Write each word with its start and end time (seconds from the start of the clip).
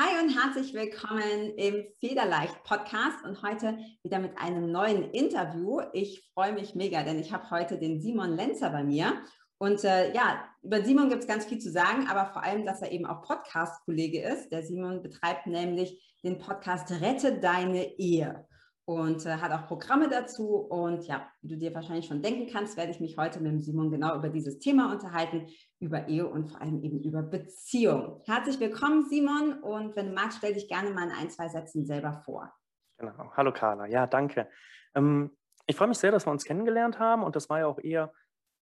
Hi 0.00 0.22
und 0.22 0.30
herzlich 0.30 0.74
willkommen 0.74 1.54
im 1.56 1.84
Federleicht 1.98 2.62
Podcast 2.62 3.24
und 3.24 3.42
heute 3.42 3.76
wieder 4.04 4.20
mit 4.20 4.38
einem 4.38 4.70
neuen 4.70 5.10
Interview. 5.10 5.80
Ich 5.92 6.30
freue 6.34 6.52
mich 6.52 6.76
mega, 6.76 7.02
denn 7.02 7.18
ich 7.18 7.32
habe 7.32 7.50
heute 7.50 7.78
den 7.78 8.00
Simon 8.00 8.36
Lenzer 8.36 8.70
bei 8.70 8.84
mir. 8.84 9.24
Und 9.58 9.82
äh, 9.82 10.14
ja, 10.14 10.44
über 10.62 10.84
Simon 10.84 11.08
gibt 11.08 11.22
es 11.22 11.26
ganz 11.26 11.46
viel 11.46 11.58
zu 11.58 11.72
sagen, 11.72 12.06
aber 12.08 12.32
vor 12.32 12.44
allem, 12.44 12.64
dass 12.64 12.80
er 12.80 12.92
eben 12.92 13.06
auch 13.06 13.22
Podcast-Kollege 13.22 14.22
ist. 14.22 14.52
Der 14.52 14.62
Simon 14.62 15.02
betreibt 15.02 15.48
nämlich 15.48 16.00
den 16.22 16.38
Podcast 16.38 16.92
Rette 17.00 17.40
deine 17.40 17.98
Ehe 17.98 18.46
und 18.88 19.26
äh, 19.26 19.36
hat 19.36 19.52
auch 19.52 19.66
Programme 19.66 20.08
dazu. 20.08 20.56
Und 20.56 21.06
ja, 21.06 21.30
wie 21.42 21.48
du 21.48 21.58
dir 21.58 21.74
wahrscheinlich 21.74 22.06
schon 22.06 22.22
denken 22.22 22.50
kannst, 22.50 22.78
werde 22.78 22.90
ich 22.90 23.00
mich 23.00 23.18
heute 23.18 23.38
mit 23.38 23.62
Simon 23.62 23.90
genau 23.90 24.16
über 24.16 24.30
dieses 24.30 24.60
Thema 24.60 24.90
unterhalten, 24.90 25.46
über 25.78 26.08
Ehe 26.08 26.26
und 26.26 26.48
vor 26.48 26.62
allem 26.62 26.82
eben 26.82 27.02
über 27.02 27.20
Beziehung. 27.20 28.22
Herzlich 28.24 28.58
willkommen, 28.58 29.04
Simon. 29.10 29.62
Und 29.62 29.94
wenn 29.94 30.06
du 30.06 30.14
magst, 30.14 30.38
stell 30.38 30.54
dich 30.54 30.68
gerne 30.68 30.88
mal 30.88 31.04
in 31.04 31.10
ein, 31.14 31.28
zwei 31.28 31.50
Sätzen 31.50 31.84
selber 31.84 32.22
vor. 32.24 32.50
Genau. 32.96 33.30
Hallo, 33.36 33.52
Carla. 33.52 33.84
Ja, 33.84 34.06
danke. 34.06 34.48
Ähm, 34.94 35.36
ich 35.66 35.76
freue 35.76 35.88
mich 35.88 35.98
sehr, 35.98 36.10
dass 36.10 36.26
wir 36.26 36.30
uns 36.30 36.46
kennengelernt 36.46 36.98
haben. 36.98 37.24
Und 37.24 37.36
das 37.36 37.50
war 37.50 37.58
ja 37.58 37.66
auch 37.66 37.78
eher 37.78 38.10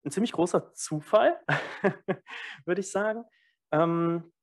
ein 0.03 0.09
ziemlich 0.09 0.31
großer 0.31 0.73
Zufall, 0.73 1.39
würde 2.65 2.81
ich 2.81 2.89
sagen. 2.89 3.25
Ähm, 3.71 4.33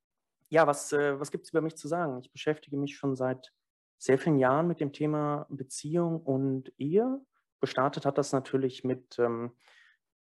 ja, 0.49 0.65
was, 0.65 0.93
äh, 0.93 1.19
was 1.19 1.33
gibt 1.33 1.47
es 1.47 1.51
über 1.51 1.61
mich 1.61 1.77
zu 1.77 1.89
sagen? 1.89 2.21
Ich 2.21 2.31
beschäftige 2.31 2.77
mich 2.77 2.97
schon 2.97 3.17
seit 3.17 3.53
sehr 4.02 4.19
vielen 4.19 4.41
Jahren 4.41 4.66
mit 4.66 4.80
dem 4.80 4.92
Thema 4.92 5.47
Beziehung 5.48 6.20
und 6.20 6.73
Ehe. 6.77 7.24
Gestartet 7.61 8.05
hat 8.05 8.19
das 8.19 8.33
natürlich 8.33 8.83
mit, 8.83 9.16
ähm, 9.20 9.52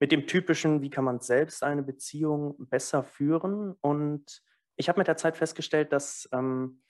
mit 0.00 0.10
dem 0.10 0.26
typischen, 0.26 0.80
wie 0.80 0.88
kann 0.88 1.04
man 1.04 1.20
selbst 1.20 1.62
eine 1.62 1.82
Beziehung 1.82 2.56
besser 2.70 3.04
führen. 3.04 3.74
Und 3.82 4.42
ich 4.76 4.88
habe 4.88 4.98
mit 4.98 5.06
der 5.06 5.18
Zeit 5.18 5.36
festgestellt, 5.36 5.92
dass 5.92 6.26
ähm, 6.32 6.82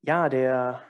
ja, 0.00 0.30
der, 0.30 0.82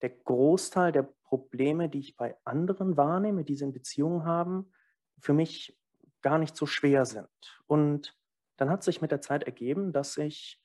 der 0.00 0.10
Großteil 0.10 0.90
der 0.90 1.08
Probleme, 1.22 1.88
die 1.88 2.00
ich 2.00 2.16
bei 2.16 2.36
anderen 2.42 2.96
wahrnehme, 2.96 3.44
die 3.44 3.54
sie 3.54 3.66
in 3.66 3.72
Beziehungen 3.72 4.24
haben, 4.24 4.72
für 5.20 5.34
mich 5.34 5.78
gar 6.20 6.38
nicht 6.38 6.56
so 6.56 6.66
schwer 6.66 7.06
sind. 7.06 7.28
Und 7.68 8.18
dann 8.56 8.70
hat 8.70 8.82
sich 8.82 9.00
mit 9.00 9.12
der 9.12 9.20
Zeit 9.20 9.44
ergeben, 9.44 9.92
dass 9.92 10.16
ich 10.16 10.60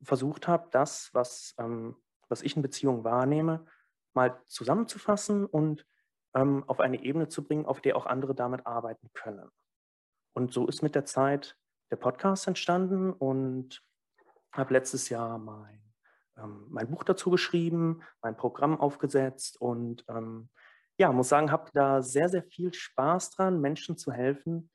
versucht 0.00 0.46
habe, 0.46 0.68
das, 0.70 1.10
was 1.12 1.56
ähm, 1.58 1.96
was 2.28 2.42
ich 2.42 2.56
in 2.56 2.62
Beziehungen 2.62 3.04
wahrnehme, 3.04 3.66
mal 4.14 4.40
zusammenzufassen 4.46 5.46
und 5.46 5.86
ähm, 6.34 6.64
auf 6.66 6.80
eine 6.80 7.02
Ebene 7.02 7.28
zu 7.28 7.44
bringen, 7.44 7.66
auf 7.66 7.80
der 7.80 7.96
auch 7.96 8.06
andere 8.06 8.34
damit 8.34 8.66
arbeiten 8.66 9.10
können. 9.12 9.50
Und 10.34 10.52
so 10.52 10.66
ist 10.66 10.82
mit 10.82 10.94
der 10.94 11.04
Zeit 11.04 11.56
der 11.90 11.96
Podcast 11.96 12.46
entstanden 12.46 13.12
und 13.12 13.82
habe 14.52 14.74
letztes 14.74 15.08
Jahr 15.08 15.38
mein, 15.38 15.80
ähm, 16.36 16.66
mein 16.68 16.90
Buch 16.90 17.04
dazu 17.04 17.30
geschrieben, 17.30 18.02
mein 18.22 18.36
Programm 18.36 18.78
aufgesetzt 18.80 19.60
und 19.60 20.04
ähm, 20.08 20.50
ja, 20.98 21.12
muss 21.12 21.28
sagen, 21.28 21.52
habe 21.52 21.70
da 21.74 22.02
sehr, 22.02 22.28
sehr 22.28 22.42
viel 22.42 22.72
Spaß 22.72 23.30
dran, 23.30 23.60
Menschen 23.60 23.98
zu 23.98 24.12
helfen, 24.12 24.70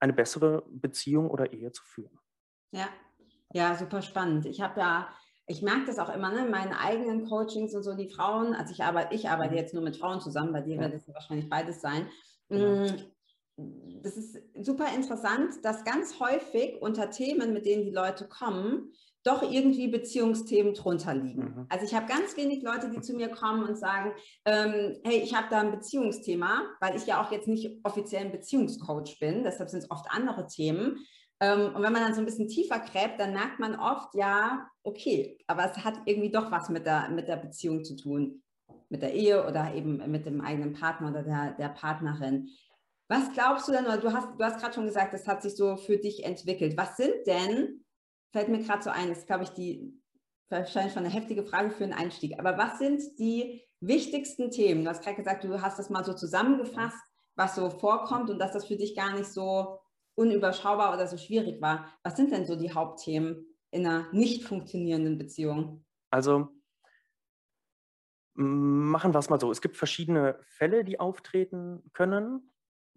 eine 0.00 0.12
bessere 0.12 0.64
Beziehung 0.68 1.30
oder 1.30 1.52
Ehe 1.52 1.70
zu 1.70 1.84
führen. 1.84 2.18
Ja, 2.72 2.88
ja, 3.52 3.74
super 3.76 4.02
spannend. 4.02 4.46
Ich 4.46 4.60
habe 4.60 4.74
da 4.74 5.08
ich 5.46 5.62
merke 5.62 5.86
das 5.86 5.98
auch 5.98 6.14
immer, 6.14 6.30
ne, 6.30 6.46
in 6.46 6.50
meinen 6.50 6.72
eigenen 6.72 7.28
Coachings 7.28 7.74
und 7.74 7.82
so, 7.82 7.94
die 7.94 8.08
Frauen, 8.08 8.54
also 8.54 8.72
ich 8.72 8.82
arbeite, 8.82 9.14
ich 9.14 9.28
arbeite 9.28 9.52
mhm. 9.52 9.58
jetzt 9.58 9.74
nur 9.74 9.82
mit 9.82 9.96
Frauen 9.96 10.20
zusammen, 10.20 10.52
bei 10.52 10.60
dir 10.60 10.78
wird 10.78 10.94
es 10.94 11.08
wahrscheinlich 11.12 11.48
beides 11.48 11.80
sein. 11.80 12.06
Genau. 12.48 12.86
Mm, 12.86 14.02
das 14.02 14.16
ist 14.16 14.38
super 14.60 14.86
interessant, 14.94 15.64
dass 15.64 15.84
ganz 15.84 16.18
häufig 16.20 16.80
unter 16.80 17.10
Themen, 17.10 17.52
mit 17.52 17.66
denen 17.66 17.84
die 17.84 17.90
Leute 17.90 18.26
kommen, 18.26 18.92
doch 19.24 19.42
irgendwie 19.42 19.88
Beziehungsthemen 19.88 20.74
drunter 20.74 21.14
liegen. 21.14 21.42
Mhm. 21.42 21.66
Also 21.68 21.84
ich 21.84 21.94
habe 21.94 22.06
ganz 22.06 22.36
wenig 22.36 22.62
Leute, 22.62 22.90
die 22.90 23.00
zu 23.00 23.14
mir 23.14 23.28
kommen 23.28 23.64
und 23.64 23.78
sagen, 23.78 24.12
ähm, 24.44 24.98
hey, 25.04 25.20
ich 25.22 25.34
habe 25.34 25.46
da 25.50 25.60
ein 25.60 25.70
Beziehungsthema, 25.70 26.62
weil 26.80 26.96
ich 26.96 27.06
ja 27.06 27.22
auch 27.22 27.30
jetzt 27.30 27.46
nicht 27.46 27.78
offiziell 27.84 28.22
ein 28.22 28.32
Beziehungscoach 28.32 29.18
bin, 29.20 29.44
deshalb 29.44 29.70
sind 29.70 29.84
es 29.84 29.90
oft 29.90 30.06
andere 30.10 30.46
Themen. 30.46 31.04
Ähm, 31.42 31.74
und 31.74 31.82
wenn 31.82 31.92
man 31.92 32.02
dann 32.02 32.14
so 32.14 32.20
ein 32.20 32.24
bisschen 32.24 32.46
tiefer 32.46 32.78
gräbt, 32.78 33.18
dann 33.18 33.32
merkt 33.32 33.58
man 33.58 33.74
oft, 33.74 34.14
ja, 34.14 34.70
okay, 34.84 35.36
aber 35.48 35.64
es 35.64 35.84
hat 35.84 35.94
irgendwie 36.04 36.30
doch 36.30 36.52
was 36.52 36.68
mit 36.68 36.86
der, 36.86 37.08
mit 37.08 37.26
der 37.26 37.36
Beziehung 37.36 37.82
zu 37.84 37.96
tun, 37.96 38.44
mit 38.88 39.02
der 39.02 39.12
Ehe 39.12 39.44
oder 39.44 39.74
eben 39.74 40.08
mit 40.08 40.24
dem 40.24 40.40
eigenen 40.40 40.72
Partner 40.72 41.10
oder 41.10 41.24
der, 41.24 41.54
der 41.54 41.70
Partnerin. 41.70 42.48
Was 43.08 43.32
glaubst 43.32 43.66
du 43.66 43.72
denn, 43.72 43.86
oder 43.86 43.98
du 43.98 44.12
hast, 44.12 44.28
du 44.38 44.44
hast 44.44 44.60
gerade 44.60 44.72
schon 44.72 44.86
gesagt, 44.86 45.14
das 45.14 45.26
hat 45.26 45.42
sich 45.42 45.56
so 45.56 45.76
für 45.76 45.98
dich 45.98 46.24
entwickelt. 46.24 46.76
Was 46.76 46.96
sind 46.96 47.26
denn, 47.26 47.84
fällt 48.30 48.48
mir 48.48 48.62
gerade 48.62 48.84
so 48.84 48.90
ein, 48.90 49.08
das 49.08 49.18
ist, 49.18 49.26
glaube 49.26 49.42
ich, 49.42 49.50
die 49.50 50.00
wahrscheinlich 50.48 50.92
schon 50.92 51.04
eine 51.04 51.12
heftige 51.12 51.42
Frage 51.42 51.72
für 51.72 51.82
einen 51.82 51.92
Einstieg, 51.92 52.38
aber 52.38 52.56
was 52.56 52.78
sind 52.78 53.02
die 53.18 53.64
wichtigsten 53.80 54.52
Themen? 54.52 54.84
Du 54.84 54.90
hast 54.90 55.02
gerade 55.02 55.16
gesagt, 55.16 55.42
du 55.42 55.60
hast 55.60 55.80
das 55.80 55.90
mal 55.90 56.04
so 56.04 56.12
zusammengefasst, 56.12 57.02
was 57.34 57.56
so 57.56 57.68
vorkommt 57.68 58.30
und 58.30 58.38
dass 58.38 58.52
das 58.52 58.66
für 58.66 58.76
dich 58.76 58.94
gar 58.94 59.12
nicht 59.16 59.32
so 59.32 59.80
unüberschaubar 60.14 60.94
oder 60.94 61.06
so 61.06 61.16
schwierig 61.16 61.60
war. 61.60 61.86
Was 62.02 62.16
sind 62.16 62.32
denn 62.32 62.46
so 62.46 62.56
die 62.56 62.72
Hauptthemen 62.72 63.46
in 63.70 63.86
einer 63.86 64.12
nicht 64.12 64.44
funktionierenden 64.44 65.18
Beziehung? 65.18 65.84
Also 66.10 66.48
machen 68.34 69.14
wir 69.14 69.18
es 69.18 69.30
mal 69.30 69.40
so. 69.40 69.50
Es 69.50 69.60
gibt 69.60 69.76
verschiedene 69.76 70.38
Fälle, 70.42 70.84
die 70.84 71.00
auftreten 71.00 71.82
können. 71.92 72.48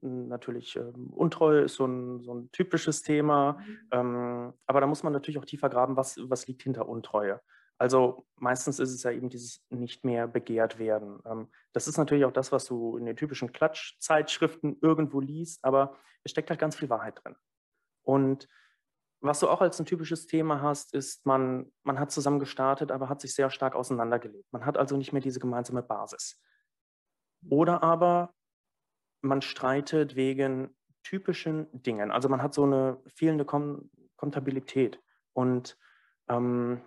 Natürlich, 0.02 0.76
ähm, 0.76 1.12
Untreue 1.14 1.62
ist 1.62 1.76
so 1.76 1.86
ein, 1.86 2.22
so 2.22 2.34
ein 2.34 2.52
typisches 2.52 3.02
Thema. 3.02 3.54
Mhm. 3.54 3.78
Ähm, 3.92 4.54
aber 4.66 4.82
da 4.82 4.88
muss 4.88 5.04
man 5.04 5.14
natürlich 5.14 5.40
auch 5.40 5.46
tiefer 5.46 5.70
graben, 5.70 5.98
was, 5.98 6.18
was 6.24 6.48
liegt 6.48 6.64
hinter 6.64 6.88
Untreue. 6.88 7.42
Also 7.78 8.26
meistens 8.38 8.80
ist 8.80 8.94
es 8.94 9.04
ja 9.04 9.12
eben 9.12 9.30
dieses 9.30 9.62
nicht 9.70 10.06
mehr 10.06 10.28
begehrt 10.28 10.80
werden. 10.80 11.20
Ähm, 11.26 11.50
das 11.74 11.88
ist 11.88 11.98
natürlich 11.98 12.26
auch 12.26 12.32
das, 12.32 12.52
was 12.52 12.66
du 12.66 12.98
in 12.98 13.06
den 13.06 13.16
typischen 13.16 13.52
Klatschzeitschriften 13.52 14.78
irgendwo 14.82 15.20
liest, 15.20 15.64
aber 15.64 15.98
es 16.24 16.32
steckt 16.32 16.50
halt 16.50 16.60
ganz 16.60 16.76
viel 16.76 16.90
Wahrheit 16.90 17.20
drin. 17.24 17.36
Und 18.04 18.48
was 19.22 19.40
du 19.40 19.50
auch 19.50 19.62
als 19.62 19.80
ein 19.80 19.86
typisches 19.86 20.28
Thema 20.28 20.62
hast, 20.62 20.94
ist, 20.94 21.26
man, 21.26 21.72
man 21.84 22.00
hat 22.00 22.12
zusammen 22.12 22.40
gestartet, 22.40 22.92
aber 22.92 23.10
hat 23.10 23.22
sich 23.22 23.34
sehr 23.34 23.50
stark 23.50 23.76
auseinandergelebt. 23.76 24.52
Man 24.52 24.66
hat 24.66 24.78
also 24.78 24.98
nicht 24.98 25.14
mehr 25.14 25.22
diese 25.22 25.40
gemeinsame 25.40 25.82
Basis. 25.82 26.40
Oder 27.50 27.84
aber 27.84 28.34
man 29.22 29.42
streitet 29.42 30.16
wegen 30.16 30.76
typischen 31.04 31.68
Dingen. 31.72 32.12
Also 32.12 32.30
man 32.30 32.42
hat 32.42 32.54
so 32.54 32.64
eine 32.64 33.02
fehlende 33.08 33.46
Kom 33.46 33.90
Kontabilität. 34.16 35.02
Und 35.34 35.78
ähm, 36.30 36.82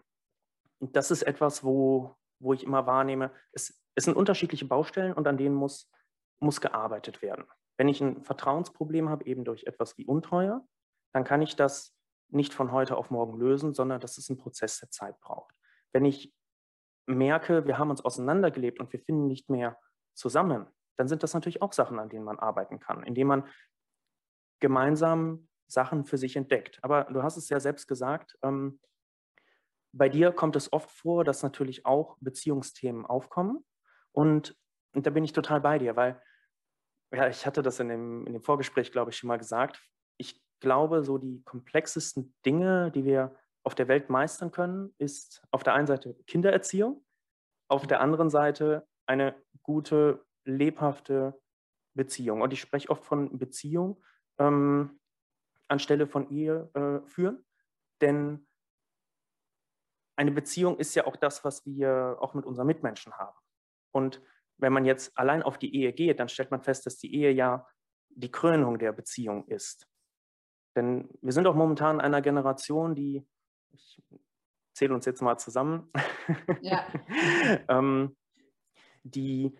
das 0.80 1.10
ist 1.10 1.22
etwas, 1.22 1.64
wo, 1.64 2.16
wo 2.40 2.52
ich 2.52 2.64
immer 2.64 2.86
wahrnehme, 2.86 3.32
es, 3.52 3.82
es 3.94 4.04
sind 4.04 4.16
unterschiedliche 4.16 4.64
Baustellen 4.64 5.12
und 5.12 5.26
an 5.26 5.36
denen 5.36 5.54
muss, 5.54 5.90
muss 6.40 6.60
gearbeitet 6.60 7.22
werden. 7.22 7.44
Wenn 7.76 7.88
ich 7.88 8.00
ein 8.00 8.22
Vertrauensproblem 8.24 9.08
habe, 9.08 9.24
eben 9.26 9.44
durch 9.44 9.64
etwas 9.64 9.96
wie 9.98 10.06
Untreue, 10.06 10.62
dann 11.12 11.24
kann 11.24 11.42
ich 11.42 11.56
das 11.56 11.94
nicht 12.30 12.52
von 12.52 12.72
heute 12.72 12.96
auf 12.96 13.10
morgen 13.10 13.38
lösen, 13.38 13.74
sondern 13.74 14.00
das 14.00 14.18
ist 14.18 14.28
ein 14.28 14.36
Prozess, 14.36 14.80
der 14.80 14.90
Zeit 14.90 15.18
braucht. 15.20 15.54
Wenn 15.92 16.04
ich 16.04 16.32
merke, 17.06 17.66
wir 17.66 17.78
haben 17.78 17.90
uns 17.90 18.04
auseinandergelebt 18.04 18.80
und 18.80 18.92
wir 18.92 19.00
finden 19.00 19.26
nicht 19.26 19.48
mehr 19.48 19.78
zusammen, 20.14 20.66
dann 20.96 21.08
sind 21.08 21.22
das 21.22 21.32
natürlich 21.32 21.62
auch 21.62 21.72
Sachen, 21.72 21.98
an 21.98 22.08
denen 22.08 22.24
man 22.24 22.38
arbeiten 22.38 22.80
kann, 22.80 23.02
indem 23.04 23.28
man 23.28 23.48
gemeinsam 24.60 25.48
Sachen 25.68 26.04
für 26.04 26.18
sich 26.18 26.36
entdeckt. 26.36 26.78
Aber 26.82 27.04
du 27.04 27.22
hast 27.22 27.36
es 27.36 27.48
ja 27.48 27.60
selbst 27.60 27.86
gesagt, 27.86 28.36
ähm, 28.42 28.80
bei 29.92 30.08
dir 30.08 30.32
kommt 30.32 30.56
es 30.56 30.72
oft 30.72 30.90
vor, 30.90 31.24
dass 31.24 31.42
natürlich 31.42 31.86
auch 31.86 32.16
Beziehungsthemen 32.20 33.06
aufkommen. 33.06 33.64
Und, 34.12 34.56
und 34.94 35.06
da 35.06 35.10
bin 35.10 35.24
ich 35.24 35.32
total 35.32 35.60
bei 35.60 35.78
dir, 35.78 35.96
weil, 35.96 36.20
ja, 37.12 37.28
ich 37.28 37.46
hatte 37.46 37.62
das 37.62 37.80
in 37.80 37.88
dem, 37.88 38.26
in 38.26 38.32
dem 38.32 38.42
Vorgespräch, 38.42 38.92
glaube 38.92 39.10
ich, 39.10 39.16
schon 39.16 39.28
mal 39.28 39.38
gesagt. 39.38 39.82
Ich 40.18 40.42
glaube, 40.60 41.04
so 41.04 41.18
die 41.18 41.42
komplexesten 41.44 42.34
Dinge, 42.44 42.90
die 42.90 43.04
wir 43.04 43.34
auf 43.64 43.74
der 43.74 43.88
Welt 43.88 44.10
meistern 44.10 44.50
können, 44.50 44.94
ist 44.98 45.42
auf 45.50 45.62
der 45.62 45.74
einen 45.74 45.86
Seite 45.86 46.14
Kindererziehung, 46.26 47.04
auf 47.68 47.86
der 47.86 48.00
anderen 48.00 48.30
Seite 48.30 48.86
eine 49.06 49.34
gute, 49.62 50.24
lebhafte 50.44 51.40
Beziehung. 51.94 52.40
Und 52.40 52.52
ich 52.52 52.60
spreche 52.60 52.90
oft 52.90 53.04
von 53.04 53.38
Beziehung 53.38 54.02
ähm, 54.38 54.98
anstelle 55.68 56.06
von 56.06 56.30
Ehe 56.30 56.70
äh, 56.74 57.06
führen, 57.06 57.44
denn 58.00 58.47
eine 60.18 60.32
Beziehung 60.32 60.78
ist 60.78 60.96
ja 60.96 61.06
auch 61.06 61.14
das, 61.14 61.44
was 61.44 61.64
wir 61.64 62.16
auch 62.20 62.34
mit 62.34 62.44
unseren 62.44 62.66
Mitmenschen 62.66 63.12
haben. 63.12 63.38
Und 63.92 64.20
wenn 64.56 64.72
man 64.72 64.84
jetzt 64.84 65.16
allein 65.16 65.44
auf 65.44 65.58
die 65.58 65.72
Ehe 65.74 65.92
geht, 65.92 66.18
dann 66.18 66.28
stellt 66.28 66.50
man 66.50 66.60
fest, 66.60 66.86
dass 66.86 66.98
die 66.98 67.14
Ehe 67.14 67.30
ja 67.30 67.68
die 68.08 68.30
Krönung 68.30 68.80
der 68.80 68.90
Beziehung 68.90 69.46
ist. 69.46 69.86
Denn 70.74 71.08
wir 71.22 71.32
sind 71.32 71.46
auch 71.46 71.54
momentan 71.54 71.96
in 71.96 72.00
einer 72.00 72.20
Generation, 72.20 72.96
die, 72.96 73.24
ich 73.70 74.02
zähle 74.74 74.92
uns 74.92 75.06
jetzt 75.06 75.22
mal 75.22 75.38
zusammen, 75.38 75.88
ja. 76.62 76.84
ähm, 77.68 78.16
die 79.04 79.56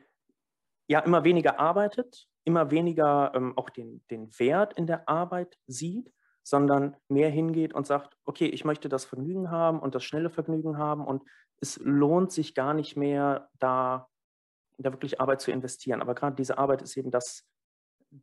ja 0.89 0.99
immer 1.01 1.23
weniger 1.23 1.61
arbeitet, 1.61 2.29
immer 2.43 2.73
weniger 2.73 3.33
ähm, 3.33 3.57
auch 3.57 3.71
den, 3.71 4.05
den 4.11 4.37
Wert 4.41 4.73
in 4.73 4.89
der 4.89 5.09
Arbeit 5.09 5.57
sieht, 5.69 6.13
sondern 6.49 6.97
mehr 7.09 7.29
hingeht 7.29 7.75
und 7.75 7.87
sagt, 7.87 8.17
okay, 8.25 8.47
ich 8.47 8.65
möchte 8.65 8.89
das 8.89 9.05
Vergnügen 9.05 9.51
haben 9.51 9.81
und 9.81 9.95
das 9.95 10.03
schnelle 10.03 10.31
Vergnügen 10.31 10.79
haben 10.79 11.07
und 11.07 11.23
es 11.61 11.79
lohnt 11.83 12.33
sich 12.33 12.55
gar 12.55 12.73
nicht 12.73 12.97
mehr, 12.97 13.51
da, 13.59 14.09
da 14.79 14.93
wirklich 14.93 15.21
Arbeit 15.21 15.43
zu 15.43 15.51
investieren. 15.51 16.01
Aber 16.01 16.15
gerade 16.15 16.37
diese 16.37 16.57
Arbeit 16.57 16.81
ist 16.81 16.97
eben 16.97 17.11
das, 17.11 17.47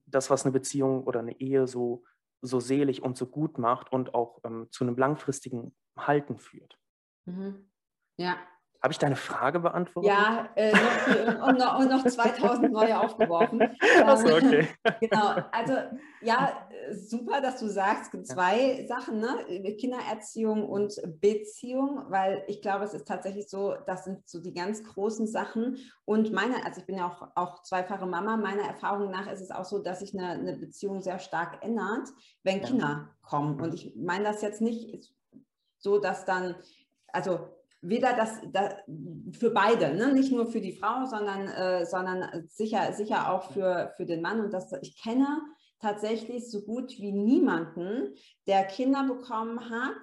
das, 0.07 0.31
was 0.31 0.44
eine 0.44 0.54
Beziehung 0.54 1.04
oder 1.04 1.19
eine 1.19 1.39
Ehe 1.39 1.68
so, 1.68 2.04
so 2.42 2.60
selig 2.60 3.04
und 3.04 3.16
so 3.16 3.27
gut 3.27 3.60
macht 3.60 3.92
und 3.92 4.16
auch 4.16 4.39
ähm, 4.44 4.69
zu 4.71 4.83
einem 4.86 4.98
langfristigen 4.98 5.75
Halten 5.95 6.39
führt. 6.39 6.80
Mhm. 7.25 7.69
Ja, 8.18 8.38
habe 8.85 8.91
ich 8.91 8.99
deine 8.99 9.15
Frage 9.15 9.61
beantwortet? 9.61 10.11
Ja, 10.11 10.47
äh, 10.53 10.71
noch, 10.71 11.47
und, 11.47 11.57
noch, 11.57 11.79
und, 11.79 11.89
noch, 11.89 12.05
2000 12.05 12.71
neue 12.71 12.99
aufgeworfen. 12.99 13.63
Achso, 14.05 14.27
ähm, 14.27 14.45
okay. 14.45 14.67
genau, 14.99 15.37
also 15.51 15.73
ja, 16.21 16.67
super, 16.91 17.41
dass 17.41 17.59
du 17.59 17.67
sagst, 17.67 18.11
zwei 18.27 18.81
ja. 18.81 18.87
Sachen, 18.87 19.19
ne? 19.19 19.75
Kindererziehung 19.79 20.69
und 20.69 21.01
Beziehung, 21.19 22.05
weil 22.09 22.43
ich 22.45 22.61
glaube, 22.61 22.85
es 22.85 22.93
ist 22.93 23.07
tatsächlich 23.07 23.49
so, 23.49 23.73
das 23.87 24.03
sind 24.03 24.29
so 24.29 24.39
die 24.39 24.53
ganz 24.53 24.83
großen 24.83 25.25
Sachen. 25.25 25.77
Und 26.05 26.31
meine, 26.31 26.63
also 26.63 26.79
ich 26.79 26.85
bin 26.85 26.97
ja 26.97 27.07
auch, 27.07 27.29
auch 27.33 27.63
zweifache 27.63 28.05
Mama, 28.05 28.37
meiner 28.37 28.67
Erfahrung 28.67 29.09
nach 29.09 29.25
ist 29.31 29.41
es 29.41 29.49
auch 29.49 29.65
so, 29.65 29.79
dass 29.79 30.01
sich 30.01 30.13
eine, 30.13 30.29
eine 30.29 30.57
Beziehung 30.57 31.01
sehr 31.01 31.17
stark 31.17 31.65
ändert, 31.65 32.09
wenn 32.43 32.59
ja. 32.59 32.67
Kinder 32.67 33.09
kommen. 33.23 33.59
Und 33.59 33.73
ich 33.73 33.95
meine 33.95 34.25
das 34.25 34.43
jetzt 34.43 34.61
nicht 34.61 35.11
so, 35.79 35.97
dass 35.97 36.25
dann, 36.25 36.53
also 37.07 37.55
weder 37.87 38.15
das, 38.15 38.39
das 38.51 38.73
für 39.37 39.51
beide, 39.51 39.93
ne? 39.93 40.13
nicht 40.13 40.31
nur 40.31 40.47
für 40.47 40.61
die 40.61 40.77
Frau, 40.77 41.05
sondern, 41.05 41.47
äh, 41.47 41.85
sondern 41.85 42.47
sicher, 42.47 42.93
sicher 42.93 43.31
auch 43.31 43.51
für, 43.51 43.93
für 43.97 44.05
den 44.05 44.21
Mann. 44.21 44.39
Und 44.39 44.53
das, 44.53 44.71
ich 44.81 45.01
kenne 45.01 45.41
tatsächlich 45.79 46.49
so 46.49 46.61
gut 46.61 46.97
wie 46.99 47.11
niemanden, 47.11 48.15
der 48.47 48.63
Kinder 48.65 49.05
bekommen 49.07 49.69
hat 49.69 50.01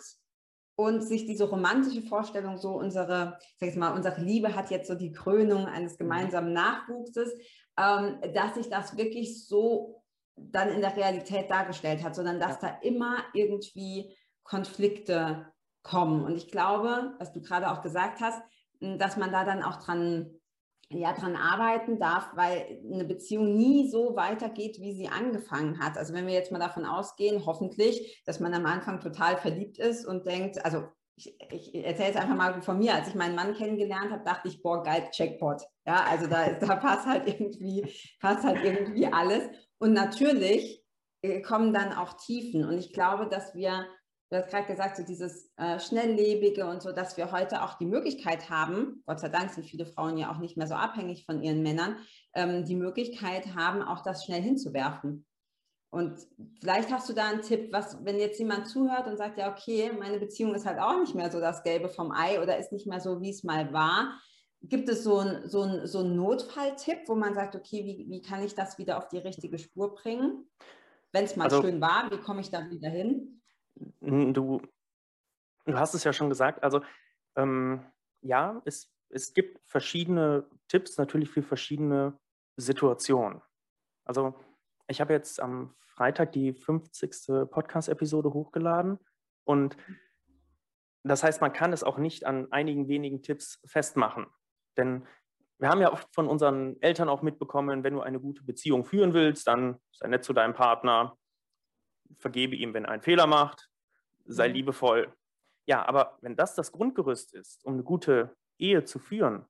und 0.76 1.02
sich 1.02 1.26
diese 1.26 1.48
romantische 1.48 2.02
Vorstellung, 2.02 2.56
so 2.56 2.70
unsere, 2.70 3.38
sag 3.58 3.68
ich 3.68 3.76
mal, 3.76 3.94
unsere 3.94 4.20
Liebe 4.20 4.54
hat 4.54 4.70
jetzt 4.70 4.88
so 4.88 4.94
die 4.94 5.12
Krönung 5.12 5.66
eines 5.66 5.98
gemeinsamen 5.98 6.52
Nachwuchses, 6.52 7.32
ähm, 7.78 8.18
dass 8.34 8.54
sich 8.54 8.68
das 8.68 8.96
wirklich 8.96 9.46
so 9.46 10.02
dann 10.36 10.70
in 10.70 10.80
der 10.80 10.96
Realität 10.96 11.50
dargestellt 11.50 12.02
hat, 12.02 12.14
sondern 12.14 12.40
dass 12.40 12.60
ja. 12.62 12.68
da 12.68 12.78
immer 12.82 13.18
irgendwie 13.34 14.16
Konflikte 14.42 15.51
kommen. 15.82 16.24
Und 16.24 16.36
ich 16.36 16.50
glaube, 16.50 17.14
was 17.18 17.32
du 17.32 17.40
gerade 17.40 17.70
auch 17.70 17.82
gesagt 17.82 18.20
hast, 18.20 18.42
dass 18.80 19.16
man 19.16 19.32
da 19.32 19.44
dann 19.44 19.62
auch 19.62 19.76
dran, 19.82 20.30
ja, 20.88 21.12
dran 21.12 21.36
arbeiten 21.36 21.98
darf, 21.98 22.30
weil 22.34 22.80
eine 22.92 23.04
Beziehung 23.04 23.56
nie 23.56 23.88
so 23.88 24.16
weitergeht, 24.16 24.78
wie 24.80 24.94
sie 24.94 25.08
angefangen 25.08 25.78
hat. 25.78 25.96
Also 25.96 26.14
wenn 26.14 26.26
wir 26.26 26.34
jetzt 26.34 26.52
mal 26.52 26.58
davon 26.58 26.84
ausgehen, 26.84 27.46
hoffentlich, 27.46 28.22
dass 28.26 28.40
man 28.40 28.54
am 28.54 28.66
Anfang 28.66 29.00
total 29.00 29.36
verliebt 29.36 29.78
ist 29.78 30.06
und 30.06 30.26
denkt, 30.26 30.64
also 30.64 30.84
ich, 31.16 31.34
ich 31.50 31.74
erzähle 31.74 32.08
jetzt 32.08 32.20
einfach 32.20 32.36
mal 32.36 32.62
von 32.62 32.78
mir, 32.78 32.94
als 32.94 33.08
ich 33.08 33.14
meinen 33.14 33.34
Mann 33.34 33.54
kennengelernt 33.54 34.10
habe, 34.10 34.24
dachte 34.24 34.48
ich, 34.48 34.62
boah, 34.62 34.82
geil, 34.82 35.08
Checkpot. 35.12 35.62
Ja, 35.86 36.04
also 36.04 36.26
da, 36.26 36.52
da 36.60 36.76
passt 36.76 37.06
halt 37.06 37.28
irgendwie, 37.28 37.86
passt 38.20 38.44
halt 38.44 38.64
irgendwie 38.64 39.06
alles. 39.06 39.48
Und 39.78 39.92
natürlich 39.92 40.82
äh, 41.22 41.40
kommen 41.40 41.72
dann 41.72 41.92
auch 41.92 42.14
Tiefen. 42.14 42.64
Und 42.64 42.78
ich 42.78 42.92
glaube, 42.92 43.28
dass 43.28 43.54
wir 43.54 43.86
du 44.32 44.38
hast 44.38 44.50
gerade 44.50 44.66
gesagt, 44.66 44.96
so 44.96 45.02
dieses 45.02 45.50
äh, 45.58 45.78
Schnelllebige 45.78 46.66
und 46.66 46.82
so, 46.82 46.92
dass 46.92 47.18
wir 47.18 47.32
heute 47.32 47.62
auch 47.62 47.74
die 47.74 47.84
Möglichkeit 47.84 48.48
haben, 48.48 49.02
Gott 49.06 49.20
sei 49.20 49.28
Dank 49.28 49.50
sind 49.50 49.66
viele 49.66 49.84
Frauen 49.84 50.16
ja 50.16 50.32
auch 50.32 50.38
nicht 50.38 50.56
mehr 50.56 50.66
so 50.66 50.74
abhängig 50.74 51.26
von 51.26 51.42
ihren 51.42 51.62
Männern, 51.62 51.96
ähm, 52.34 52.64
die 52.64 52.74
Möglichkeit 52.74 53.54
haben, 53.54 53.82
auch 53.82 54.02
das 54.02 54.24
schnell 54.24 54.40
hinzuwerfen. 54.40 55.26
Und 55.90 56.18
vielleicht 56.60 56.90
hast 56.90 57.10
du 57.10 57.12
da 57.12 57.28
einen 57.28 57.42
Tipp, 57.42 57.70
was, 57.72 58.02
wenn 58.02 58.18
jetzt 58.18 58.38
jemand 58.38 58.66
zuhört 58.66 59.06
und 59.06 59.18
sagt, 59.18 59.36
ja, 59.36 59.52
okay, 59.52 59.92
meine 59.98 60.18
Beziehung 60.18 60.54
ist 60.54 60.64
halt 60.64 60.78
auch 60.78 60.98
nicht 60.98 61.14
mehr 61.14 61.30
so 61.30 61.38
das 61.38 61.62
Gelbe 61.62 61.90
vom 61.90 62.10
Ei 62.10 62.40
oder 62.40 62.56
ist 62.56 62.72
nicht 62.72 62.86
mehr 62.86 63.00
so, 63.00 63.20
wie 63.20 63.28
es 63.28 63.44
mal 63.44 63.70
war. 63.74 64.18
Gibt 64.62 64.88
es 64.88 65.04
so 65.04 65.18
einen 65.18 65.46
so 65.46 65.60
ein, 65.60 65.86
so 65.86 65.98
ein 65.98 66.16
Notfalltipp, 66.16 67.00
wo 67.06 67.14
man 67.14 67.34
sagt, 67.34 67.54
okay, 67.54 67.84
wie, 67.84 68.06
wie 68.08 68.22
kann 68.22 68.42
ich 68.42 68.54
das 68.54 68.78
wieder 68.78 68.96
auf 68.96 69.08
die 69.08 69.18
richtige 69.18 69.58
Spur 69.58 69.94
bringen? 69.94 70.48
Wenn 71.12 71.26
es 71.26 71.36
mal 71.36 71.44
also, 71.44 71.60
schön 71.60 71.82
war, 71.82 72.10
wie 72.10 72.16
komme 72.16 72.40
ich 72.40 72.50
da 72.50 72.70
wieder 72.70 72.88
hin? 72.88 73.41
Du, 74.00 74.62
du 75.64 75.78
hast 75.78 75.94
es 75.94 76.04
ja 76.04 76.12
schon 76.12 76.28
gesagt, 76.28 76.62
also 76.62 76.82
ähm, 77.36 77.84
ja, 78.20 78.60
es, 78.64 78.92
es 79.08 79.34
gibt 79.34 79.60
verschiedene 79.66 80.46
Tipps 80.68 80.98
natürlich 80.98 81.30
für 81.30 81.42
verschiedene 81.42 82.18
Situationen. 82.56 83.42
Also 84.04 84.34
ich 84.88 85.00
habe 85.00 85.12
jetzt 85.12 85.40
am 85.40 85.74
Freitag 85.78 86.32
die 86.32 86.52
50. 86.52 87.50
Podcast-Episode 87.50 88.32
hochgeladen 88.32 88.98
und 89.44 89.76
das 91.04 91.22
heißt, 91.24 91.40
man 91.40 91.52
kann 91.52 91.72
es 91.72 91.82
auch 91.82 91.98
nicht 91.98 92.26
an 92.26 92.50
einigen 92.52 92.88
wenigen 92.88 93.22
Tipps 93.22 93.60
festmachen. 93.64 94.26
Denn 94.76 95.06
wir 95.58 95.68
haben 95.68 95.80
ja 95.80 95.92
oft 95.92 96.12
von 96.14 96.28
unseren 96.28 96.80
Eltern 96.80 97.08
auch 97.08 97.22
mitbekommen, 97.22 97.84
wenn 97.84 97.94
du 97.94 98.00
eine 98.00 98.20
gute 98.20 98.42
Beziehung 98.42 98.84
führen 98.84 99.12
willst, 99.12 99.46
dann 99.46 99.80
sei 99.92 100.08
nett 100.08 100.24
zu 100.24 100.32
deinem 100.32 100.54
Partner, 100.54 101.16
vergebe 102.18 102.56
ihm, 102.56 102.74
wenn 102.74 102.84
er 102.84 102.92
einen 102.92 103.02
Fehler 103.02 103.26
macht, 103.26 103.70
sei 104.26 104.48
mhm. 104.48 104.54
liebevoll. 104.54 105.12
Ja, 105.66 105.86
aber 105.86 106.18
wenn 106.20 106.36
das 106.36 106.54
das 106.54 106.72
Grundgerüst 106.72 107.34
ist, 107.34 107.64
um 107.64 107.74
eine 107.74 107.82
gute 107.82 108.36
Ehe 108.58 108.84
zu 108.84 108.98
führen, 108.98 109.46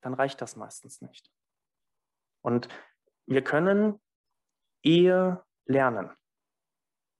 dann 0.00 0.14
reicht 0.14 0.40
das 0.40 0.56
meistens 0.56 1.00
nicht. 1.00 1.30
Und 2.42 2.68
wir 3.26 3.42
können 3.44 4.00
Ehe 4.82 5.42
lernen. 5.66 6.10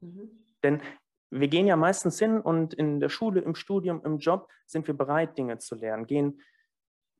Mhm. 0.00 0.30
Denn 0.62 0.82
wir 1.30 1.48
gehen 1.48 1.66
ja 1.66 1.76
meistens 1.76 2.18
hin 2.18 2.40
und 2.40 2.74
in 2.74 3.00
der 3.00 3.08
Schule, 3.08 3.40
im 3.40 3.54
Studium, 3.54 4.02
im 4.04 4.18
Job 4.18 4.48
sind 4.66 4.86
wir 4.86 4.94
bereit, 4.96 5.38
Dinge 5.38 5.58
zu 5.58 5.76
lernen, 5.76 6.06
gehen 6.06 6.42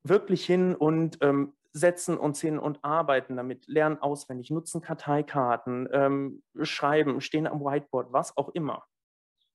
wirklich 0.02 0.44
hin 0.46 0.74
und 0.74 1.18
ähm, 1.20 1.54
setzen 1.72 2.18
uns 2.18 2.40
hin 2.40 2.58
und 2.58 2.84
arbeiten 2.84 3.36
damit, 3.36 3.66
lernen 3.68 3.98
auswendig, 3.98 4.50
nutzen 4.50 4.80
Karteikarten, 4.80 5.88
ähm, 5.92 6.42
schreiben, 6.62 7.20
stehen 7.20 7.46
am 7.46 7.60
Whiteboard, 7.60 8.12
was 8.12 8.36
auch 8.36 8.48
immer. 8.50 8.84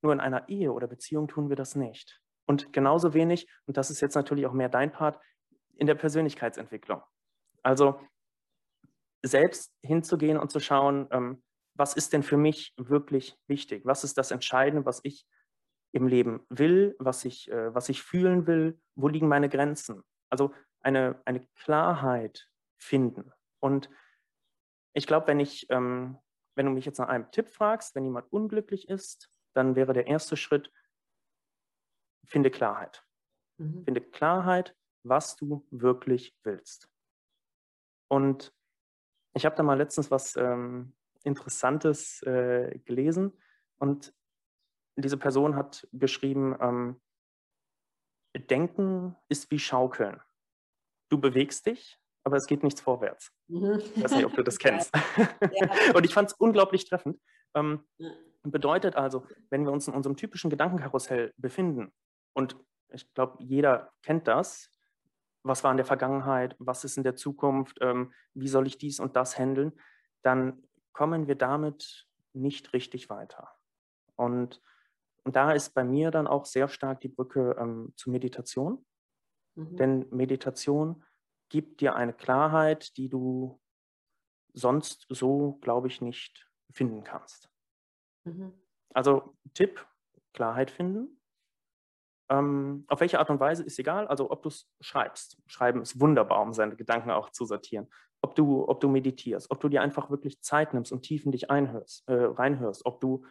Nur 0.02 0.14
in 0.14 0.20
einer 0.20 0.48
Ehe 0.48 0.72
oder 0.72 0.88
Beziehung 0.88 1.28
tun 1.28 1.50
wir 1.50 1.56
das 1.56 1.76
nicht. 1.76 2.22
Und 2.46 2.72
genauso 2.72 3.14
wenig, 3.14 3.50
und 3.66 3.78
das 3.78 3.90
ist 3.90 4.02
jetzt 4.02 4.16
natürlich 4.16 4.46
auch 4.46 4.54
mehr 4.54 4.70
dein 4.70 4.92
Part, 4.92 5.20
in 5.78 5.88
der 5.88 5.96
Persönlichkeitsentwicklung. 5.96 7.02
Also 7.64 8.00
selbst 9.24 9.74
hinzugehen 9.82 10.38
und 10.38 10.52
zu 10.52 10.60
schauen, 10.60 11.08
ähm, 11.12 11.44
was 11.74 11.96
ist 11.96 12.14
denn 12.14 12.24
für 12.24 12.38
mich 12.38 12.74
wirklich 12.78 13.38
wichtig? 13.48 13.86
Was 13.86 14.04
ist 14.04 14.18
das 14.18 14.32
Entscheidende, 14.32 14.86
was 14.86 15.02
ich 15.04 15.26
im 15.92 16.08
Leben 16.08 16.46
will, 16.50 16.96
was 17.00 17.26
ich, 17.26 17.52
äh, 17.52 17.74
was 17.74 17.90
ich 17.90 18.02
fühlen 18.02 18.48
will? 18.48 18.80
Wo 18.96 19.08
liegen 19.08 19.28
meine 19.28 19.50
Grenzen? 19.50 20.04
Also 20.30 20.54
eine, 20.86 21.20
eine 21.26 21.46
Klarheit 21.56 22.48
finden. 22.78 23.34
Und 23.60 23.90
ich 24.94 25.08
glaube, 25.08 25.28
wenn 25.28 25.40
ich, 25.40 25.70
ähm, 25.70 26.18
wenn 26.56 26.68
du 26.68 26.72
mich 26.72 26.86
jetzt 26.86 27.00
nach 27.00 27.10
einem 27.10 27.30
Tipp 27.32 27.50
fragst, 27.50 27.96
wenn 27.96 28.06
jemand 28.06 28.32
unglücklich 28.32 28.88
ist, 28.88 29.30
dann 29.54 29.76
wäre 29.76 29.94
der 29.94 30.08
erste 30.08 30.38
Schritt, 30.38 30.72
finde 32.24 32.52
Klarheit. 32.52 33.04
Mhm. 33.58 33.84
Finde 33.84 34.02
Klarheit, 34.02 34.76
was 35.04 35.36
du 35.36 35.66
wirklich 35.72 36.38
willst. 36.44 36.90
Und 38.08 38.54
ich 39.34 39.46
habe 39.46 39.56
da 39.56 39.64
mal 39.64 39.78
letztens 39.78 40.12
was 40.12 40.36
ähm, 40.36 40.96
Interessantes 41.24 42.22
äh, 42.24 42.80
gelesen 42.86 43.34
und 43.78 44.14
diese 44.98 45.18
Person 45.18 45.56
hat 45.56 45.88
geschrieben, 45.92 46.56
ähm, 46.62 47.02
Denken 48.38 49.16
ist 49.30 49.50
wie 49.52 49.60
Schaukeln 49.60 50.22
du 51.10 51.20
bewegst 51.20 51.66
dich, 51.66 51.98
aber 52.24 52.38
es 52.38 52.48
geht 52.48 52.64
nichts 52.64 52.82
vorwärts. 52.82 53.32
Mhm. 53.48 53.82
Ich 53.96 54.04
weiß 54.04 54.12
nicht, 54.12 54.26
ob 54.26 54.34
du 54.36 54.44
das 54.44 54.58
kennst. 54.60 54.92
Ja. 55.16 55.70
Und 55.96 56.06
ich 56.06 56.14
fand 56.14 56.32
es 56.32 56.38
unglaublich 56.38 56.86
treffend. 56.86 57.20
Ähm. 57.54 57.86
Bedeutet 58.48 58.96
also, 58.96 59.26
wenn 59.50 59.66
wir 59.66 59.72
uns 59.72 59.88
in 59.88 59.96
unserem 59.96 60.16
typischen 60.16 60.52
Gedankenkarussell 60.52 61.34
befinden, 61.38 61.92
und 62.34 62.56
ich 62.90 63.12
glaube, 63.14 63.44
jeder 63.44 63.92
kennt 64.04 64.28
das, 64.28 64.70
was 65.44 65.64
war 65.64 65.72
in 65.72 65.78
der 65.78 65.86
Vergangenheit, 65.86 66.56
was 66.60 66.84
ist 66.84 66.98
in 66.98 67.04
der 67.04 67.16
Zukunft, 67.16 67.78
ähm, 67.82 68.14
wie 68.34 68.48
soll 68.48 68.68
ich 68.68 68.78
dies 68.78 69.00
und 69.00 69.16
das 69.16 69.38
handeln, 69.38 69.74
dann 70.22 70.64
kommen 70.92 71.28
wir 71.28 71.36
damit 71.36 72.08
nicht 72.34 72.74
richtig 72.74 73.10
weiter. 73.10 73.50
Und, 74.16 74.62
und 75.24 75.36
da 75.36 75.52
ist 75.52 75.74
bei 75.74 75.84
mir 75.84 76.12
dann 76.12 76.28
auch 76.28 76.46
sehr 76.46 76.68
stark 76.68 77.02
die 77.02 77.10
Brücke 77.10 77.56
ähm, 77.60 77.94
zur 77.96 78.12
Meditation. 78.12 78.86
Mhm. 79.56 79.78
Denn 79.78 80.06
Meditation 80.12 81.04
gibt 81.50 81.82
dir 81.82 81.96
eine 81.96 82.14
Klarheit, 82.14 82.98
die 82.98 83.10
du 83.10 83.60
sonst 84.54 85.06
so, 85.10 85.58
glaube 85.62 85.88
ich, 85.88 86.02
nicht 86.02 86.50
finden 86.72 87.04
kannst. 87.04 87.50
Mhm. 88.24 88.54
Also 88.94 89.36
Tipp, 89.54 89.86
Klarheit 90.34 90.72
finden. 90.72 91.22
Ähm, 92.30 92.86
auf 92.88 93.02
welche 93.02 93.20
Art 93.20 93.30
und 93.30 93.40
Weise 93.40 93.64
ist 93.64 93.78
egal. 93.78 94.08
Also 94.08 94.32
ob 94.32 94.42
du 94.42 94.50
es 94.50 94.68
schreibst. 94.82 95.38
Schreiben 95.46 95.82
ist 95.82 96.00
wunderbar, 96.00 96.42
um 96.42 96.54
seine 96.54 96.76
Gedanken 96.76 97.12
auch 97.12 97.30
zu 97.30 97.46
sortieren. 97.46 97.88
Ob 98.22 98.36
du, 98.36 98.68
ob 98.68 98.80
du 98.80 98.90
meditierst, 98.90 99.52
ob 99.52 99.60
du 99.60 99.70
dir 99.70 99.82
einfach 99.82 100.10
wirklich 100.10 100.42
Zeit 100.42 100.74
nimmst 100.74 100.92
und 100.92 101.04
tief 101.04 101.26
in 101.26 101.32
dich 101.32 101.52
einhörst, 101.52 102.08
äh, 102.08 102.14
reinhörst, 102.14 102.86
ob 102.86 103.00
du, 103.00 103.26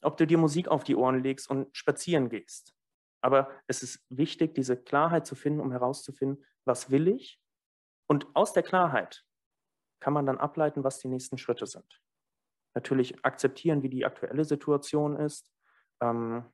ob 0.00 0.16
du 0.16 0.26
dir 0.26 0.38
Musik 0.38 0.68
auf 0.68 0.84
die 0.84 0.96
Ohren 0.96 1.22
legst 1.22 1.50
und 1.50 1.76
spazieren 1.76 2.30
gehst. 2.30 2.74
Aber 3.26 3.50
es 3.66 3.82
ist 3.82 4.06
wichtig, 4.08 4.54
diese 4.54 4.76
Klarheit 4.76 5.26
zu 5.26 5.34
finden, 5.34 5.58
um 5.58 5.72
herauszufinden, 5.72 6.44
was 6.64 6.92
will 6.92 7.08
ich? 7.08 7.42
Und 8.08 8.28
aus 8.36 8.52
der 8.52 8.62
Klarheit 8.62 9.24
kann 9.98 10.12
man 10.12 10.26
dann 10.26 10.38
ableiten, 10.38 10.84
was 10.84 11.00
die 11.00 11.08
nächsten 11.08 11.36
Schritte 11.36 11.66
sind. 11.66 12.00
Natürlich 12.76 13.24
akzeptieren, 13.24 13.82
wie 13.82 13.88
die 13.88 14.06
aktuelle 14.06 14.44
Situation 14.44 15.16
ist, 15.16 15.52
ähm, 16.00 16.44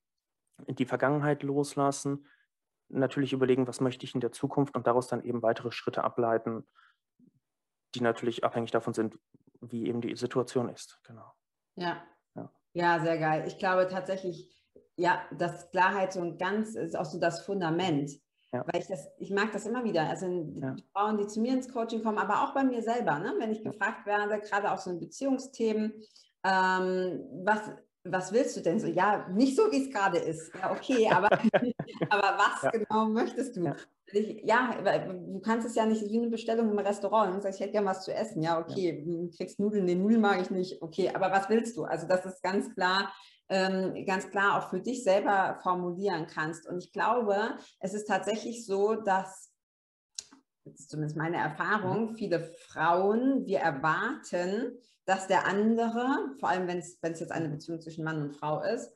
die 0.66 0.86
Vergangenheit 0.86 1.42
loslassen, 1.42 2.26
natürlich 2.88 3.34
überlegen, 3.34 3.66
was 3.66 3.82
möchte 3.82 4.06
ich 4.06 4.14
in 4.14 4.22
der 4.22 4.32
Zukunft 4.32 4.74
und 4.74 4.86
daraus 4.86 5.08
dann 5.08 5.24
eben 5.24 5.42
weitere 5.42 5.72
Schritte 5.72 6.02
ableiten, 6.02 6.66
die 7.94 8.00
natürlich 8.00 8.44
abhängig 8.44 8.70
davon 8.70 8.94
sind, 8.94 9.18
wie 9.60 9.88
eben 9.88 10.00
die 10.00 10.16
Situation 10.16 10.70
ist. 10.70 10.98
Genau. 11.02 11.34
Ja. 11.76 12.02
Ja, 12.34 12.50
ja 12.72 13.00
sehr 13.00 13.18
geil. 13.18 13.46
Ich 13.46 13.58
glaube 13.58 13.88
tatsächlich, 13.88 14.61
ja, 15.02 15.20
dass 15.36 15.68
Klarheit 15.72 16.12
so 16.12 16.20
ein 16.20 16.38
ganz 16.38 16.76
ist 16.76 16.96
auch 16.96 17.04
so 17.04 17.18
das 17.18 17.40
Fundament. 17.40 18.12
Ja. 18.52 18.64
Weil 18.66 18.82
ich 18.82 18.86
das, 18.86 19.08
ich 19.18 19.30
mag 19.30 19.50
das 19.52 19.66
immer 19.66 19.82
wieder. 19.82 20.08
Also 20.08 20.26
ja. 20.26 20.74
die 20.74 20.84
Frauen, 20.92 21.18
die 21.18 21.26
zu 21.26 21.40
mir 21.40 21.54
ins 21.54 21.72
Coaching 21.72 22.02
kommen, 22.02 22.18
aber 22.18 22.44
auch 22.44 22.54
bei 22.54 22.62
mir 22.62 22.82
selber, 22.82 23.18
ne? 23.18 23.34
wenn 23.38 23.50
ich 23.50 23.64
gefragt 23.64 24.06
werde, 24.06 24.40
gerade 24.40 24.70
auch 24.70 24.78
so 24.78 24.90
in 24.90 25.00
Beziehungsthemen, 25.00 25.92
ähm, 26.44 27.24
was, 27.44 27.60
was 28.04 28.32
willst 28.32 28.56
du 28.56 28.60
denn 28.60 28.78
so? 28.78 28.86
Ja, 28.86 29.26
nicht 29.30 29.56
so, 29.56 29.72
wie 29.72 29.84
es 29.84 29.90
gerade 29.92 30.18
ist. 30.18 30.52
Ja, 30.54 30.70
okay, 30.70 31.08
aber, 31.12 31.32
aber 32.10 32.38
was 32.38 32.62
ja. 32.62 32.70
genau 32.70 33.06
möchtest 33.06 33.56
du? 33.56 33.64
Ja. 33.64 33.76
Ich, 34.12 34.42
ja. 34.44 34.76
du 35.08 35.40
kannst 35.40 35.66
es 35.66 35.74
ja 35.74 35.86
nicht 35.86 36.02
wie 36.02 36.18
eine 36.18 36.28
Bestellung 36.28 36.70
im 36.70 36.78
Restaurant. 36.78 37.34
Du 37.34 37.40
sagst, 37.40 37.58
ich 37.58 37.62
hätte 37.62 37.72
gerne 37.72 37.88
was 37.88 38.04
zu 38.04 38.14
essen. 38.14 38.42
Ja, 38.42 38.60
okay, 38.60 38.98
ja. 38.98 39.04
du 39.04 39.30
kriegst 39.34 39.58
Nudeln, 39.58 39.86
den 39.86 40.02
Nudeln 40.02 40.20
mag 40.20 40.40
ich 40.40 40.50
nicht. 40.50 40.82
Okay, 40.82 41.10
aber 41.14 41.32
was 41.32 41.48
willst 41.48 41.76
du? 41.76 41.84
Also 41.84 42.06
das 42.06 42.26
ist 42.26 42.42
ganz 42.42 42.72
klar, 42.74 43.10
ganz 44.06 44.30
klar 44.30 44.58
auch 44.58 44.70
für 44.70 44.80
dich 44.80 45.04
selber 45.04 45.58
formulieren 45.62 46.26
kannst. 46.26 46.66
Und 46.66 46.78
ich 46.78 46.92
glaube, 46.92 47.56
es 47.80 47.94
ist 47.94 48.06
tatsächlich 48.06 48.64
so, 48.66 48.94
dass 48.94 49.52
das 50.64 50.78
ist 50.78 50.90
zumindest 50.90 51.16
meine 51.16 51.38
Erfahrung, 51.38 52.10
mhm. 52.10 52.14
viele 52.14 52.40
Frauen, 52.68 53.46
wir 53.46 53.58
erwarten, 53.58 54.78
dass 55.04 55.26
der 55.26 55.46
andere, 55.46 56.36
vor 56.38 56.48
allem 56.48 56.68
wenn 56.68 56.78
es 56.78 56.98
jetzt 57.02 57.32
eine 57.32 57.48
Beziehung 57.48 57.80
zwischen 57.80 58.04
Mann 58.04 58.22
und 58.22 58.36
Frau 58.36 58.62
ist, 58.62 58.92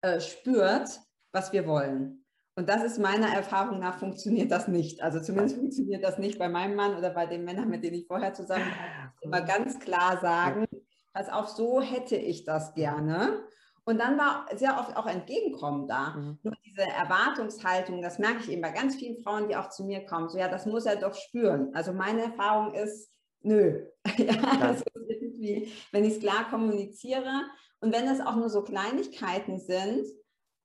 äh, 0.00 0.20
spürt, 0.20 1.00
was 1.32 1.52
wir 1.52 1.66
wollen. 1.66 2.24
Und 2.56 2.68
das 2.68 2.82
ist 2.82 2.98
meiner 2.98 3.32
Erfahrung 3.32 3.78
nach, 3.78 3.98
funktioniert 3.98 4.50
das 4.50 4.66
nicht. 4.66 5.02
Also 5.02 5.20
zumindest 5.20 5.56
funktioniert 5.56 6.02
das 6.02 6.18
nicht 6.18 6.38
bei 6.38 6.48
meinem 6.48 6.74
Mann 6.74 6.96
oder 6.96 7.10
bei 7.10 7.26
den 7.26 7.44
Männern, 7.44 7.68
mit 7.68 7.84
denen 7.84 7.96
ich 7.96 8.06
vorher 8.06 8.34
zusammen 8.34 8.64
war. 8.64 9.14
Immer 9.20 9.42
ganz 9.42 9.78
klar 9.78 10.18
sagen, 10.20 10.66
pass 11.12 11.28
auf, 11.28 11.48
so 11.48 11.80
hätte 11.80 12.16
ich 12.16 12.44
das 12.44 12.74
gerne. 12.74 13.44
Und 13.90 13.98
dann 13.98 14.16
war 14.16 14.46
sehr 14.54 14.78
oft 14.78 14.96
auch 14.96 15.06
Entgegenkommen 15.06 15.88
da. 15.88 16.10
Mhm. 16.10 16.38
Nur 16.44 16.54
diese 16.64 16.82
Erwartungshaltung, 16.82 18.02
das 18.02 18.20
merke 18.20 18.38
ich 18.38 18.52
eben 18.52 18.62
bei 18.62 18.70
ganz 18.70 18.94
vielen 18.94 19.20
Frauen, 19.20 19.48
die 19.48 19.56
auch 19.56 19.68
zu 19.70 19.84
mir 19.84 20.06
kommen, 20.06 20.28
so 20.28 20.38
ja, 20.38 20.46
das 20.46 20.64
muss 20.64 20.86
er 20.86 20.94
doch 20.94 21.14
spüren. 21.14 21.74
Also 21.74 21.92
meine 21.92 22.22
Erfahrung 22.22 22.72
ist, 22.72 23.10
nö. 23.40 23.84
ja, 24.16 24.58
das 24.60 24.82
ist 24.82 24.86
irgendwie, 25.08 25.72
wenn 25.90 26.04
ich 26.04 26.14
es 26.14 26.20
klar 26.20 26.48
kommuniziere 26.48 27.42
und 27.80 27.92
wenn 27.92 28.06
es 28.06 28.20
auch 28.20 28.36
nur 28.36 28.48
so 28.48 28.62
Kleinigkeiten 28.62 29.58
sind, 29.58 30.06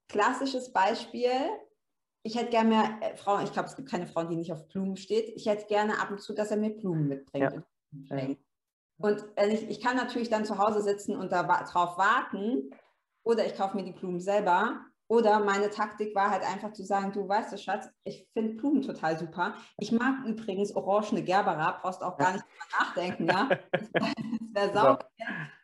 klassisches 0.08 0.72
Beispiel, 0.72 1.32
ich 2.22 2.36
hätte 2.36 2.51
gerne 2.51 2.70
mehr 2.70 3.00
äh, 3.01 3.17
Frauen, 3.17 3.44
ich 3.44 3.53
glaube, 3.53 3.70
es 3.70 3.75
gibt 3.75 3.89
keine 3.89 4.05
Frauen, 4.05 4.29
die 4.29 4.36
nicht 4.36 4.53
auf 4.53 4.67
Blumen 4.67 4.98
steht, 4.98 5.29
ich 5.36 5.48
hätte 5.48 5.65
gerne 5.65 6.00
ab 6.00 6.12
und 6.12 6.22
zu, 6.22 6.34
dass 6.34 6.51
er 6.51 6.58
mir 6.58 6.77
Blumen 6.77 7.08
mitbringt. 7.08 7.63
Ja. 8.12 8.36
Und 8.98 9.25
ich, 9.50 9.67
ich 9.67 9.82
kann 9.82 9.98
natürlich 9.98 10.29
dann 10.29 10.46
zu 10.46 10.60
Hause 10.60 10.84
sitzen 10.84 11.15
und 11.15 11.32
darauf 11.32 11.98
warten, 11.98 12.70
oder 13.25 13.46
ich 13.46 13.55
kaufe 13.55 13.75
mir 13.75 13.84
die 13.84 13.91
Blumen 13.91 14.22
selber. 14.22 14.86
Oder 15.08 15.39
meine 15.39 15.70
Taktik 15.70 16.15
war 16.15 16.32
halt 16.32 16.41
einfach 16.41 16.74
zu 16.74 16.84
sagen, 16.84 17.12
du 17.12 17.27
weißt 17.27 17.53
du, 17.53 17.58
Schatz, 17.60 17.88
ich 18.05 18.27
finde 18.34 18.55
Blumen 18.55 18.82
total 18.82 19.20
super. 19.20 19.53
Ich 19.77 19.91
mag 19.91 20.25
übrigens 20.25 20.75
orangene 20.75 21.22
Gerbera, 21.22 21.79
brauchst 21.79 22.01
auch 22.01 22.17
gar 22.17 22.34
nicht 22.34 22.46
drüber 22.46 22.79
nachdenken, 22.79 23.27
ja. 23.27 23.50
Es 23.72 23.91
wäre 24.51 24.74
sauber, 24.74 25.00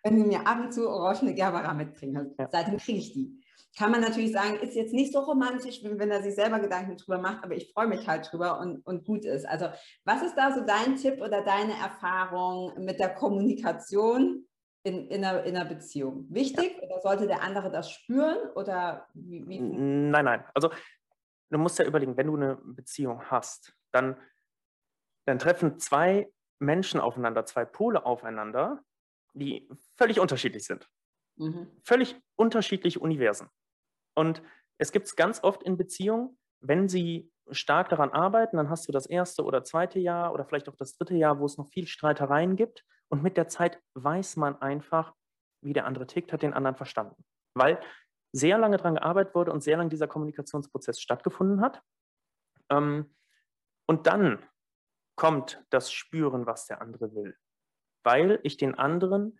wenn 0.03 0.19
du 0.19 0.25
mir 0.25 0.45
ab 0.45 0.59
und 0.59 0.71
zu 0.71 0.87
orangene 0.87 1.33
Gerbera 1.33 1.73
mitbringst. 1.73 2.37
Ja. 2.37 2.49
Seitdem 2.51 2.77
kriege 2.77 2.99
ich 2.99 3.13
die. 3.13 3.41
Kann 3.77 3.89
man 3.89 4.01
natürlich 4.01 4.31
sagen, 4.31 4.57
ist 4.57 4.75
jetzt 4.75 4.93
nicht 4.93 5.13
so 5.13 5.21
romantisch, 5.21 5.79
wenn 5.83 6.11
er 6.11 6.21
sich 6.21 6.35
selber 6.35 6.59
Gedanken 6.59 6.97
drüber 6.97 7.17
macht, 7.17 7.43
aber 7.43 7.55
ich 7.55 7.71
freue 7.73 7.87
mich 7.87 8.07
halt 8.07 8.29
drüber 8.31 8.59
und, 8.59 8.85
und 8.85 9.05
gut 9.05 9.25
ist. 9.25 9.47
Also, 9.47 9.69
was 10.03 10.21
ist 10.21 10.35
da 10.35 10.53
so 10.53 10.61
dein 10.61 10.97
Tipp 10.97 11.19
oder 11.21 11.41
deine 11.41 11.73
Erfahrung 11.73 12.73
mit 12.83 12.99
der 12.99 13.15
Kommunikation 13.15 14.45
in, 14.83 15.07
in, 15.09 15.23
einer, 15.23 15.43
in 15.43 15.55
einer 15.55 15.67
Beziehung? 15.67 16.25
Wichtig 16.29 16.77
ja. 16.77 16.87
oder 16.87 17.01
sollte 17.01 17.27
der 17.27 17.41
andere 17.41 17.71
das 17.71 17.91
spüren 17.91 18.37
oder 18.55 19.07
wie, 19.13 19.47
wie? 19.47 19.59
Nein, 19.59 20.25
nein. 20.25 20.45
Also 20.53 20.71
du 21.49 21.57
musst 21.57 21.79
ja 21.79 21.85
überlegen, 21.85 22.17
wenn 22.17 22.27
du 22.27 22.35
eine 22.35 22.55
Beziehung 22.55 23.23
hast, 23.29 23.73
dann, 23.91 24.17
dann 25.25 25.39
treffen 25.39 25.79
zwei 25.79 26.31
Menschen 26.59 26.99
aufeinander, 26.99 27.45
zwei 27.45 27.65
Pole 27.65 28.05
aufeinander, 28.05 28.83
die 29.33 29.67
völlig 29.97 30.19
unterschiedlich 30.19 30.65
sind. 30.65 30.89
Mhm. 31.37 31.67
Völlig 31.83 32.15
unterschiedliche 32.35 32.99
Universen. 32.99 33.49
Und 34.15 34.41
es 34.77 34.91
gibt 34.91 35.07
es 35.07 35.15
ganz 35.15 35.43
oft 35.43 35.63
in 35.63 35.77
Beziehungen, 35.77 36.37
wenn 36.59 36.87
sie 36.87 37.31
stark 37.49 37.89
daran 37.89 38.11
arbeiten, 38.11 38.57
dann 38.57 38.69
hast 38.69 38.87
du 38.87 38.91
das 38.91 39.05
erste 39.05 39.43
oder 39.43 39.63
zweite 39.63 39.99
Jahr 39.99 40.33
oder 40.33 40.45
vielleicht 40.45 40.69
auch 40.69 40.75
das 40.75 40.97
dritte 40.97 41.15
Jahr, 41.15 41.39
wo 41.39 41.45
es 41.45 41.57
noch 41.57 41.67
viel 41.67 41.87
Streitereien 41.87 42.55
gibt. 42.55 42.85
Und 43.11 43.23
mit 43.23 43.35
der 43.35 43.49
Zeit 43.49 43.81
weiß 43.93 44.37
man 44.37 44.61
einfach, 44.61 45.13
wie 45.61 45.73
der 45.73 45.85
andere 45.85 46.07
tickt, 46.07 46.31
hat 46.31 46.41
den 46.41 46.53
anderen 46.53 46.77
verstanden. 46.77 47.23
Weil 47.53 47.81
sehr 48.33 48.57
lange 48.57 48.77
daran 48.77 48.95
gearbeitet 48.95 49.35
wurde 49.35 49.51
und 49.51 49.61
sehr 49.61 49.77
lange 49.77 49.89
dieser 49.89 50.07
Kommunikationsprozess 50.07 50.99
stattgefunden 51.01 51.61
hat. 51.61 51.83
Ähm, 52.69 53.13
und 53.85 54.07
dann 54.07 54.41
kommt 55.17 55.63
das 55.69 55.91
Spüren, 55.91 56.45
was 56.45 56.67
der 56.67 56.81
andere 56.81 57.13
will. 57.13 57.37
Weil 58.03 58.39
ich 58.43 58.55
den 58.55 58.75
anderen 58.75 59.39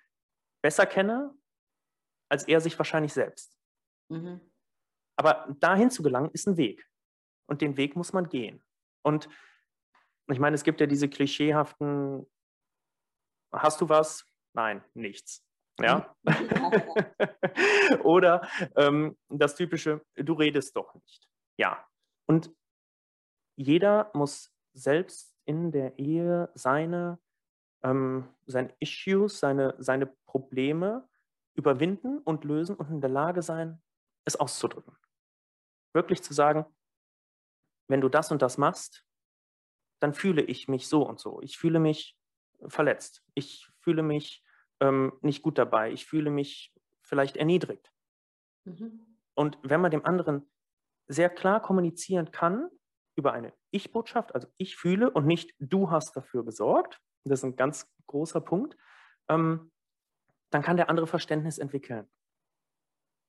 besser 0.61 0.85
kenne, 0.85 1.33
als 2.29 2.47
er 2.47 2.59
sich 2.59 2.77
wahrscheinlich 2.77 3.13
selbst. 3.13 3.57
Mhm. 4.09 4.41
Aber 5.17 5.47
dahin 5.59 5.89
zu 5.89 6.03
gelangen, 6.03 6.29
ist 6.33 6.47
ein 6.47 6.57
Weg. 6.57 6.85
Und 7.47 7.61
den 7.61 7.77
Weg 7.77 7.95
muss 7.95 8.11
man 8.11 8.27
gehen. 8.27 8.61
Und 9.01 9.29
ich 10.27 10.39
meine, 10.39 10.55
es 10.55 10.63
gibt 10.63 10.81
ja 10.81 10.87
diese 10.87 11.09
klischeehaften 11.09 12.27
Hast 13.51 13.81
du 13.81 13.89
was? 13.89 14.25
Nein, 14.53 14.83
nichts. 14.93 15.45
Ja. 15.79 16.15
Oder 18.03 18.47
ähm, 18.75 19.17
das 19.29 19.55
typische, 19.55 20.05
du 20.15 20.33
redest 20.33 20.75
doch 20.75 20.93
nicht. 20.93 21.29
Ja. 21.57 21.85
Und 22.27 22.53
jeder 23.55 24.11
muss 24.13 24.53
selbst 24.73 25.35
in 25.45 25.71
der 25.71 25.97
Ehe 25.97 26.49
seine, 26.53 27.19
ähm, 27.83 28.29
seine 28.45 28.73
Issues, 28.79 29.39
seine, 29.39 29.75
seine 29.79 30.07
Probleme 30.25 31.07
überwinden 31.55 32.19
und 32.19 32.45
lösen 32.45 32.75
und 32.75 32.89
in 32.89 33.01
der 33.01 33.09
Lage 33.09 33.41
sein, 33.41 33.81
es 34.25 34.35
auszudrücken. 34.35 34.95
Wirklich 35.93 36.23
zu 36.23 36.33
sagen, 36.33 36.65
wenn 37.89 38.01
du 38.01 38.07
das 38.07 38.31
und 38.31 38.41
das 38.41 38.57
machst, 38.57 39.05
dann 39.99 40.13
fühle 40.13 40.41
ich 40.41 40.67
mich 40.67 40.87
so 40.87 41.05
und 41.05 41.19
so. 41.19 41.41
Ich 41.41 41.57
fühle 41.57 41.79
mich 41.79 42.17
verletzt. 42.67 43.23
Ich 43.33 43.69
fühle 43.79 44.03
mich 44.03 44.43
ähm, 44.79 45.13
nicht 45.21 45.41
gut 45.41 45.57
dabei. 45.57 45.91
Ich 45.91 46.05
fühle 46.05 46.29
mich 46.29 46.73
vielleicht 47.01 47.37
erniedrigt. 47.37 47.91
Mhm. 48.65 49.01
Und 49.33 49.57
wenn 49.63 49.81
man 49.81 49.91
dem 49.91 50.05
anderen 50.05 50.49
sehr 51.07 51.29
klar 51.29 51.61
kommunizieren 51.61 52.31
kann 52.31 52.69
über 53.15 53.33
eine 53.33 53.53
Ich-Botschaft, 53.71 54.33
also 54.35 54.47
ich 54.57 54.75
fühle 54.75 55.09
und 55.09 55.25
nicht 55.25 55.53
du 55.59 55.89
hast 55.89 56.15
dafür 56.15 56.45
gesorgt, 56.45 57.01
das 57.23 57.39
ist 57.39 57.45
ein 57.45 57.55
ganz 57.55 57.91
großer 58.07 58.41
Punkt, 58.41 58.77
ähm, 59.29 59.71
dann 60.49 60.61
kann 60.61 60.77
der 60.77 60.89
andere 60.89 61.07
Verständnis 61.07 61.57
entwickeln. 61.57 62.09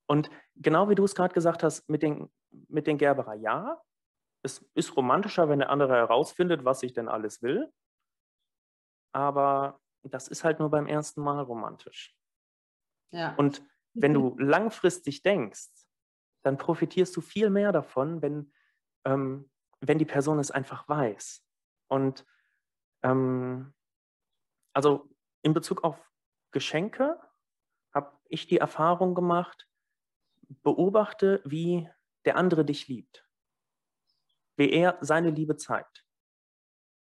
Und 0.06 0.30
genau 0.56 0.88
wie 0.88 0.94
du 0.94 1.04
es 1.04 1.14
gerade 1.14 1.34
gesagt 1.34 1.62
hast 1.62 1.88
mit 1.88 2.02
den, 2.02 2.30
mit 2.68 2.86
den 2.86 2.98
Gerberer, 2.98 3.34
ja, 3.34 3.80
es 4.42 4.68
ist 4.74 4.96
romantischer, 4.96 5.48
wenn 5.48 5.60
der 5.60 5.70
andere 5.70 5.94
herausfindet, 5.94 6.64
was 6.64 6.82
ich 6.82 6.92
denn 6.92 7.08
alles 7.08 7.42
will 7.42 7.72
aber 9.12 9.80
das 10.02 10.28
ist 10.28 10.44
halt 10.44 10.58
nur 10.58 10.70
beim 10.70 10.86
ersten 10.86 11.22
Mal 11.22 11.40
romantisch. 11.40 12.16
Ja. 13.10 13.34
Und 13.36 13.62
wenn 13.94 14.14
du 14.14 14.34
langfristig 14.38 15.22
denkst, 15.22 15.70
dann 16.42 16.58
profitierst 16.58 17.14
du 17.16 17.20
viel 17.20 17.50
mehr 17.50 17.72
davon, 17.72 18.20
wenn, 18.20 18.52
ähm, 19.04 19.50
wenn 19.80 19.98
die 19.98 20.04
Person 20.04 20.38
es 20.38 20.50
einfach 20.50 20.88
weiß. 20.88 21.44
Und 21.88 22.26
ähm, 23.02 23.74
also 24.72 25.08
in 25.42 25.54
Bezug 25.54 25.84
auf 25.84 26.10
Geschenke 26.50 27.20
habe 27.94 28.18
ich 28.28 28.46
die 28.46 28.58
Erfahrung 28.58 29.14
gemacht, 29.14 29.68
beobachte, 30.62 31.40
wie 31.44 31.88
der 32.24 32.36
andere 32.36 32.64
dich 32.64 32.88
liebt, 32.88 33.26
wie 34.56 34.70
er 34.70 34.98
seine 35.00 35.30
Liebe 35.30 35.56
zeigt. 35.56 36.04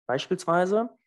Beispielsweise, 0.06 0.98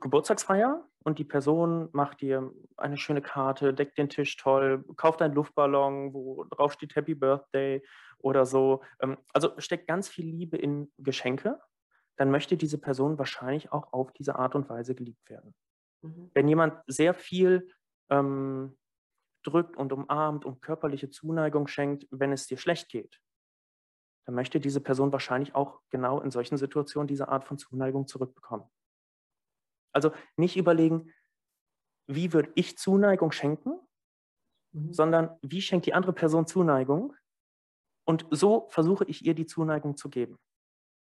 Geburtstagsfeier 0.00 0.86
und 1.04 1.18
die 1.18 1.24
Person 1.24 1.88
macht 1.92 2.20
dir 2.20 2.52
eine 2.76 2.96
schöne 2.96 3.22
Karte, 3.22 3.74
deckt 3.74 3.98
den 3.98 4.08
Tisch 4.08 4.36
toll, 4.36 4.84
kauft 4.96 5.22
einen 5.22 5.34
Luftballon, 5.34 6.14
wo 6.14 6.44
drauf 6.44 6.72
steht 6.72 6.96
Happy 6.96 7.14
Birthday 7.14 7.82
oder 8.18 8.46
so. 8.46 8.82
Ähm, 9.00 9.18
also 9.32 9.52
steckt 9.58 9.86
ganz 9.86 10.08
viel 10.08 10.26
Liebe 10.26 10.56
in 10.56 10.92
Geschenke, 10.98 11.60
dann 12.16 12.30
möchte 12.30 12.56
diese 12.56 12.78
Person 12.78 13.18
wahrscheinlich 13.18 13.72
auch 13.72 13.92
auf 13.92 14.12
diese 14.12 14.36
Art 14.36 14.54
und 14.54 14.68
Weise 14.68 14.94
geliebt 14.94 15.28
werden. 15.28 15.54
Mhm. 16.02 16.30
Wenn 16.34 16.48
jemand 16.48 16.82
sehr 16.86 17.14
viel 17.14 17.68
ähm, 18.10 18.76
drückt 19.42 19.76
und 19.76 19.92
umarmt 19.92 20.44
und 20.44 20.62
körperliche 20.62 21.10
Zuneigung 21.10 21.66
schenkt, 21.66 22.06
wenn 22.10 22.32
es 22.32 22.46
dir 22.46 22.56
schlecht 22.56 22.88
geht, 22.88 23.20
dann 24.26 24.34
möchte 24.34 24.58
diese 24.58 24.80
Person 24.80 25.12
wahrscheinlich 25.12 25.54
auch 25.54 25.80
genau 25.90 26.20
in 26.20 26.30
solchen 26.30 26.56
Situationen 26.56 27.06
diese 27.06 27.28
Art 27.28 27.44
von 27.44 27.58
Zuneigung 27.58 28.06
zurückbekommen. 28.06 28.66
Also 29.94 30.12
nicht 30.36 30.56
überlegen, 30.56 31.12
wie 32.06 32.32
würde 32.32 32.52
ich 32.54 32.76
Zuneigung 32.76 33.32
schenken, 33.32 33.80
mhm. 34.72 34.92
sondern 34.92 35.38
wie 35.42 35.62
schenkt 35.62 35.86
die 35.86 35.94
andere 35.94 36.12
Person 36.12 36.46
Zuneigung 36.46 37.14
und 38.06 38.26
so 38.30 38.66
versuche 38.68 39.04
ich 39.04 39.24
ihr 39.24 39.34
die 39.34 39.46
Zuneigung 39.46 39.96
zu 39.96 40.10
geben. 40.10 40.38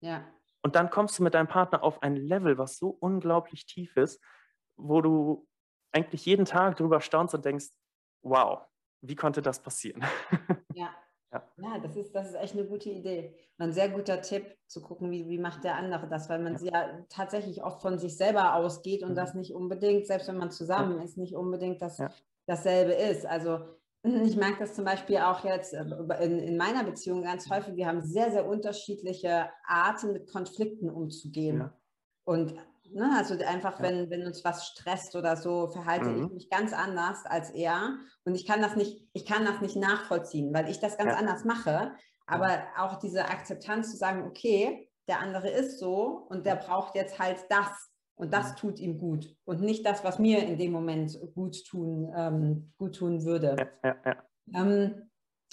Ja. 0.00 0.24
Und 0.62 0.76
dann 0.76 0.90
kommst 0.90 1.18
du 1.18 1.24
mit 1.24 1.34
deinem 1.34 1.48
Partner 1.48 1.82
auf 1.82 2.02
ein 2.02 2.14
Level, 2.14 2.56
was 2.58 2.78
so 2.78 2.90
unglaublich 3.00 3.66
tief 3.66 3.96
ist, 3.96 4.22
wo 4.76 5.00
du 5.00 5.48
eigentlich 5.92 6.24
jeden 6.24 6.44
Tag 6.44 6.76
drüber 6.76 7.00
staunst 7.00 7.34
und 7.34 7.44
denkst, 7.44 7.66
wow, 8.22 8.64
wie 9.00 9.16
konnte 9.16 9.42
das 9.42 9.60
passieren? 9.60 10.04
Ja. 10.74 10.94
Ja. 11.32 11.42
ja, 11.56 11.78
das, 11.78 11.96
ist, 11.96 12.14
das 12.14 12.28
ist 12.28 12.34
echt 12.34 12.54
eine 12.54 12.66
gute 12.66 12.90
Idee. 12.90 13.34
ein 13.58 13.72
sehr 13.72 13.88
guter 13.88 14.20
Tipp, 14.20 14.54
zu 14.66 14.82
gucken, 14.82 15.10
wie, 15.10 15.28
wie 15.28 15.38
macht 15.38 15.64
der 15.64 15.76
andere 15.76 16.08
das, 16.08 16.28
weil 16.28 16.38
man 16.38 16.56
ja. 16.64 16.72
ja 16.72 17.04
tatsächlich 17.08 17.62
oft 17.62 17.82
von 17.82 17.98
sich 17.98 18.16
selber 18.16 18.54
ausgeht 18.54 19.02
und 19.02 19.10
mhm. 19.10 19.16
das 19.16 19.34
nicht 19.34 19.54
unbedingt, 19.54 20.06
selbst 20.06 20.28
wenn 20.28 20.38
man 20.38 20.50
zusammen 20.50 20.98
ja. 20.98 21.04
ist, 21.04 21.18
nicht 21.18 21.34
unbedingt 21.34 21.82
das, 21.82 22.02
dasselbe 22.46 22.92
ist. 22.92 23.26
Also 23.26 23.60
ich 24.02 24.36
merke 24.36 24.60
das 24.60 24.74
zum 24.74 24.84
Beispiel 24.84 25.18
auch 25.18 25.44
jetzt 25.44 25.74
äh, 25.74 25.84
in, 26.20 26.38
in 26.38 26.56
meiner 26.56 26.84
Beziehung 26.84 27.22
ganz 27.22 27.48
häufig. 27.50 27.76
Wir 27.76 27.86
haben 27.86 28.02
sehr, 28.02 28.30
sehr 28.30 28.46
unterschiedliche 28.46 29.50
Arten, 29.66 30.12
mit 30.12 30.30
Konflikten 30.30 30.90
umzugehen. 30.90 31.70
Und 32.24 32.54
Ne? 32.94 33.14
Also 33.16 33.34
einfach, 33.44 33.78
ja. 33.78 33.84
wenn, 33.84 34.10
wenn 34.10 34.26
uns 34.26 34.44
was 34.44 34.66
stresst 34.66 35.16
oder 35.16 35.36
so, 35.36 35.68
verhalte 35.68 36.08
mhm. 36.08 36.26
ich 36.26 36.32
mich 36.32 36.50
ganz 36.50 36.72
anders 36.72 37.24
als 37.24 37.50
er. 37.50 37.96
Und 38.24 38.34
ich 38.34 38.46
kann 38.46 38.60
das 38.60 38.76
nicht, 38.76 39.08
ich 39.12 39.26
kann 39.26 39.44
das 39.44 39.60
nicht 39.60 39.76
nachvollziehen, 39.76 40.52
weil 40.52 40.68
ich 40.68 40.80
das 40.80 40.96
ganz 40.98 41.12
ja. 41.12 41.18
anders 41.18 41.44
mache. 41.44 41.92
Aber 42.26 42.62
auch 42.78 42.98
diese 42.98 43.26
Akzeptanz 43.26 43.90
zu 43.90 43.96
sagen, 43.96 44.26
okay, 44.26 44.88
der 45.08 45.20
andere 45.20 45.50
ist 45.50 45.78
so 45.78 46.26
und 46.28 46.46
der 46.46 46.56
braucht 46.56 46.94
jetzt 46.94 47.18
halt 47.18 47.38
das 47.50 47.90
und 48.14 48.32
das 48.32 48.52
mhm. 48.52 48.56
tut 48.56 48.78
ihm 48.78 48.98
gut 48.98 49.36
und 49.44 49.60
nicht 49.60 49.84
das, 49.84 50.04
was 50.04 50.18
mir 50.18 50.46
in 50.46 50.58
dem 50.58 50.72
Moment 50.72 51.18
gut 51.34 51.64
tun, 51.66 52.12
ähm, 52.16 52.72
gut 52.78 52.96
tun 52.96 53.24
würde. 53.24 53.56
Ähm, 54.54 55.10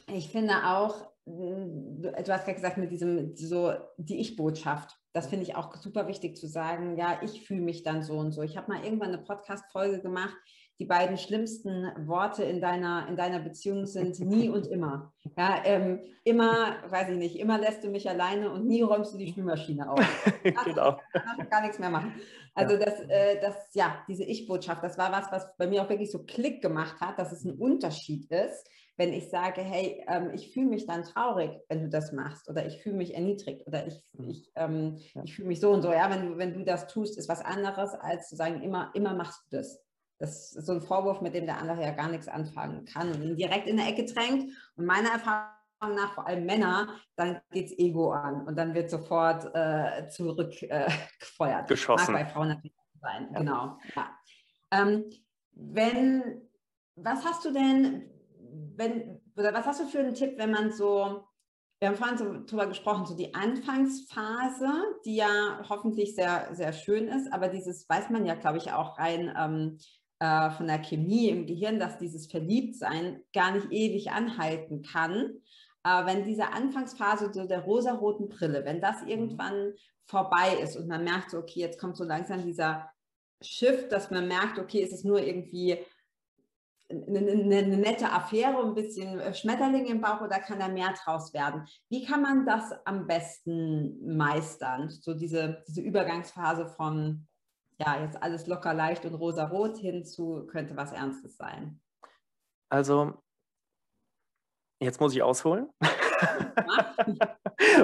ich 0.08 0.30
finde 0.30 0.54
auch, 0.66 1.12
du 1.26 2.12
hast 2.14 2.46
gerade 2.46 2.56
gesagt, 2.56 2.78
mit 2.78 2.92
diesem, 2.92 3.36
so 3.36 3.74
die 3.98 4.20
Ich-Botschaft. 4.20 4.99
Das 5.14 5.28
finde 5.28 5.44
ich 5.44 5.56
auch 5.56 5.76
super 5.76 6.08
wichtig 6.08 6.38
zu 6.38 6.48
sagen, 6.48 6.98
ja, 6.98 7.20
ich 7.24 7.46
fühle 7.46 7.62
mich 7.62 7.84
dann 7.84 8.04
so 8.04 8.18
und 8.18 8.32
so. 8.32 8.42
Ich 8.44 8.58
habe 8.58 8.72
mal 8.72 8.84
irgendwann 8.84 9.10
eine 9.10 9.24
Podcast-Folge 9.24 10.02
gemacht, 10.02 10.36
die 10.80 10.86
beiden 10.86 11.18
schlimmsten 11.18 11.92
Worte 12.08 12.44
in 12.44 12.62
deiner, 12.62 13.08
in 13.10 13.18
deiner 13.18 13.40
Beziehung 13.40 13.86
sind 13.86 14.20
nie 14.22 14.50
und 14.50 14.66
immer. 14.68 15.14
Ja, 15.38 15.62
ähm, 15.66 16.00
immer, 16.24 16.78
weiß 16.90 17.10
ich 17.10 17.18
nicht, 17.18 17.36
immer 17.38 17.58
lässt 17.58 17.84
du 17.84 17.90
mich 17.90 18.10
alleine 18.10 18.50
und 18.50 18.66
nie 18.66 18.82
räumst 18.82 19.14
du 19.14 19.18
die 19.18 19.28
Spülmaschine 19.28 19.92
auf. 19.92 20.00
genau. 20.66 21.00
Ich 21.42 21.50
gar 21.50 21.62
nichts 21.62 21.80
mehr 21.80 21.90
machen. 21.90 22.14
Also 22.54 22.78
das, 22.78 23.00
äh, 23.08 23.40
das, 23.42 23.74
ja, 23.74 24.04
diese 24.08 24.24
Ich-Botschaft, 24.24 24.84
das 24.84 24.98
war 24.98 25.12
was, 25.12 25.32
was 25.32 25.56
bei 25.58 25.68
mir 25.68 25.84
auch 25.84 25.90
wirklich 25.90 26.12
so 26.12 26.24
Klick 26.24 26.62
gemacht 26.62 27.00
hat, 27.02 27.18
dass 27.18 27.32
es 27.32 27.44
ein 27.44 27.58
Unterschied 27.58 28.30
ist, 28.32 28.70
wenn 29.00 29.14
ich 29.14 29.30
sage, 29.30 29.62
hey, 29.62 30.04
ähm, 30.10 30.32
ich 30.34 30.52
fühle 30.52 30.68
mich 30.68 30.86
dann 30.86 31.04
traurig, 31.04 31.52
wenn 31.70 31.84
du 31.84 31.90
das 31.90 32.12
machst, 32.12 32.50
oder 32.50 32.66
ich 32.66 32.84
fühle 32.84 32.98
mich 32.98 33.16
erniedrigt, 33.16 33.66
oder 33.66 33.88
ich, 33.88 34.04
mhm. 34.12 34.30
ich, 34.30 34.52
ähm, 34.56 34.98
ja. 35.14 35.24
ich 35.24 35.36
fühle 35.38 35.48
mich 35.48 35.62
so 35.62 35.72
und 35.72 35.82
so. 35.82 35.94
Ja, 35.94 36.10
wenn 36.10 36.28
du, 36.28 36.38
wenn 36.38 36.54
du 36.54 36.66
das 36.66 36.88
tust, 36.88 37.18
ist 37.18 37.30
was 37.30 37.42
anderes, 37.42 37.94
als 37.94 38.28
zu 38.28 38.36
sagen, 38.36 38.62
immer, 38.62 38.92
immer 38.94 39.14
machst 39.14 39.42
du 39.46 39.56
das. 39.56 39.82
Das 40.18 40.54
ist 40.54 40.66
so 40.66 40.74
ein 40.74 40.82
Vorwurf, 40.82 41.22
mit 41.22 41.34
dem 41.34 41.46
der 41.46 41.60
andere 41.60 41.82
ja 41.82 41.92
gar 41.92 42.10
nichts 42.10 42.28
anfangen 42.28 42.84
kann 42.84 43.14
und 43.14 43.24
ihn 43.24 43.38
direkt 43.38 43.68
in 43.68 43.78
der 43.78 43.88
Ecke 43.88 44.04
drängt. 44.04 44.52
Und 44.76 44.86
meiner 44.86 45.12
Erfahrung 45.12 45.96
nach, 45.96 46.14
vor 46.14 46.28
allem 46.28 46.46
Männer, 46.46 46.90
dann 47.16 47.40
geht 47.52 47.68
es 47.68 47.80
Ego 47.80 48.12
an 48.12 48.46
und 48.46 48.58
dann 48.58 48.74
wird 48.74 48.90
sofort 48.90 49.50
äh, 49.56 50.10
zurückgefeuert. 50.10 51.64
Äh, 51.64 51.68
Geschossen. 51.70 52.12
Mag 52.12 52.26
bei 52.26 52.30
Frauen 52.34 52.50
natürlich 52.50 52.76
sein, 53.02 53.30
ja. 53.32 53.40
genau. 53.40 53.78
Ja. 53.96 54.10
Ähm, 54.72 55.06
wenn, 55.54 56.42
was 56.98 57.24
hast 57.24 57.46
du 57.46 57.54
denn, 57.54 58.10
wenn, 58.76 59.22
oder 59.36 59.54
was 59.54 59.66
hast 59.66 59.82
du 59.82 59.86
für 59.86 60.00
einen 60.00 60.14
Tipp, 60.14 60.38
wenn 60.38 60.52
man 60.52 60.72
so, 60.72 61.24
wir 61.80 61.88
haben 61.88 61.96
vorhin 61.96 62.18
so 62.18 62.46
drüber 62.46 62.68
gesprochen, 62.68 63.06
so 63.06 63.16
die 63.16 63.34
Anfangsphase, 63.34 64.72
die 65.06 65.16
ja 65.16 65.64
hoffentlich 65.70 66.16
sehr, 66.16 66.50
sehr 66.54 66.74
schön 66.74 67.08
ist, 67.08 67.32
aber 67.32 67.48
dieses 67.48 67.88
weiß 67.88 68.10
man 68.10 68.26
ja, 68.26 68.36
glaube 68.36 68.58
ich, 68.58 68.72
auch 68.72 68.98
rein 68.98 69.34
ähm, 69.38 69.78
äh, 70.20 70.52
von 70.52 70.68
der 70.68 70.82
Chemie 70.82 71.30
im 71.30 71.46
Gehirn, 71.46 71.80
dass 71.80 71.98
dieses 71.98 72.28
Verliebtsein 72.28 73.22
gar 73.34 73.52
nicht 73.52 73.72
ewig 73.72 74.12
anhalten 74.12 74.82
kann. 74.82 75.36
Äh, 75.86 76.06
wenn 76.06 76.26
diese 76.26 76.52
Anfangsphase 76.52 77.32
so 77.34 77.46
der 77.46 77.62
rosaroten 77.62 78.28
Brille, 78.28 78.66
wenn 78.66 78.82
das 78.82 79.02
mhm. 79.04 79.08
irgendwann 79.08 79.74
vorbei 80.06 80.58
ist 80.62 80.76
und 80.76 80.88
man 80.88 81.04
merkt 81.04 81.32
so, 81.32 81.38
okay, 81.38 81.62
jetzt 81.62 81.80
kommt 81.80 81.96
so 81.96 82.04
langsam 82.04 82.44
dieser 82.44 82.90
Shift, 83.42 83.92
dass 83.92 84.12
man 84.12 84.28
merkt, 84.28 84.60
okay, 84.60 84.84
es 84.84 84.92
ist 84.92 85.06
nur 85.06 85.22
irgendwie 85.22 85.78
eine, 86.90 87.20
eine, 87.20 87.78
nette 87.78 88.12
Affäre, 88.12 88.64
ein 88.64 88.74
bisschen 88.74 89.20
äh, 89.20 89.34
Schmetterling 89.34 89.86
im 89.86 90.02
Bauch 90.02 90.22
oder 90.22 90.40
kann 90.40 90.60
da 90.60 90.68
mehr 90.68 90.94
draus 91.04 91.34
werden? 91.34 91.68
Wie 91.90 92.06
kann 92.06 92.22
man 92.22 92.46
das 92.46 92.74
am 92.86 93.06
besten 93.06 94.16
meistern? 94.18 94.90
So 94.90 95.14
diese, 95.14 95.64
diese 95.68 95.82
Übergangsphase 95.82 96.68
von, 96.68 97.28
ja, 97.78 98.02
jetzt 98.02 98.22
alles 98.22 98.48
locker 98.48 98.74
leicht 98.74 99.06
und 99.06 99.14
rosa-rot 99.16 99.78
hin 99.78 100.04
zu, 100.04 100.48
könnte 100.48 100.76
was 100.76 100.92
Ernstes 100.92 101.38
sein? 101.38 101.80
Also, 102.70 103.22
jetzt 104.80 105.00
muss 105.00 105.14
ich 105.14 105.22
ausholen. 105.22 105.70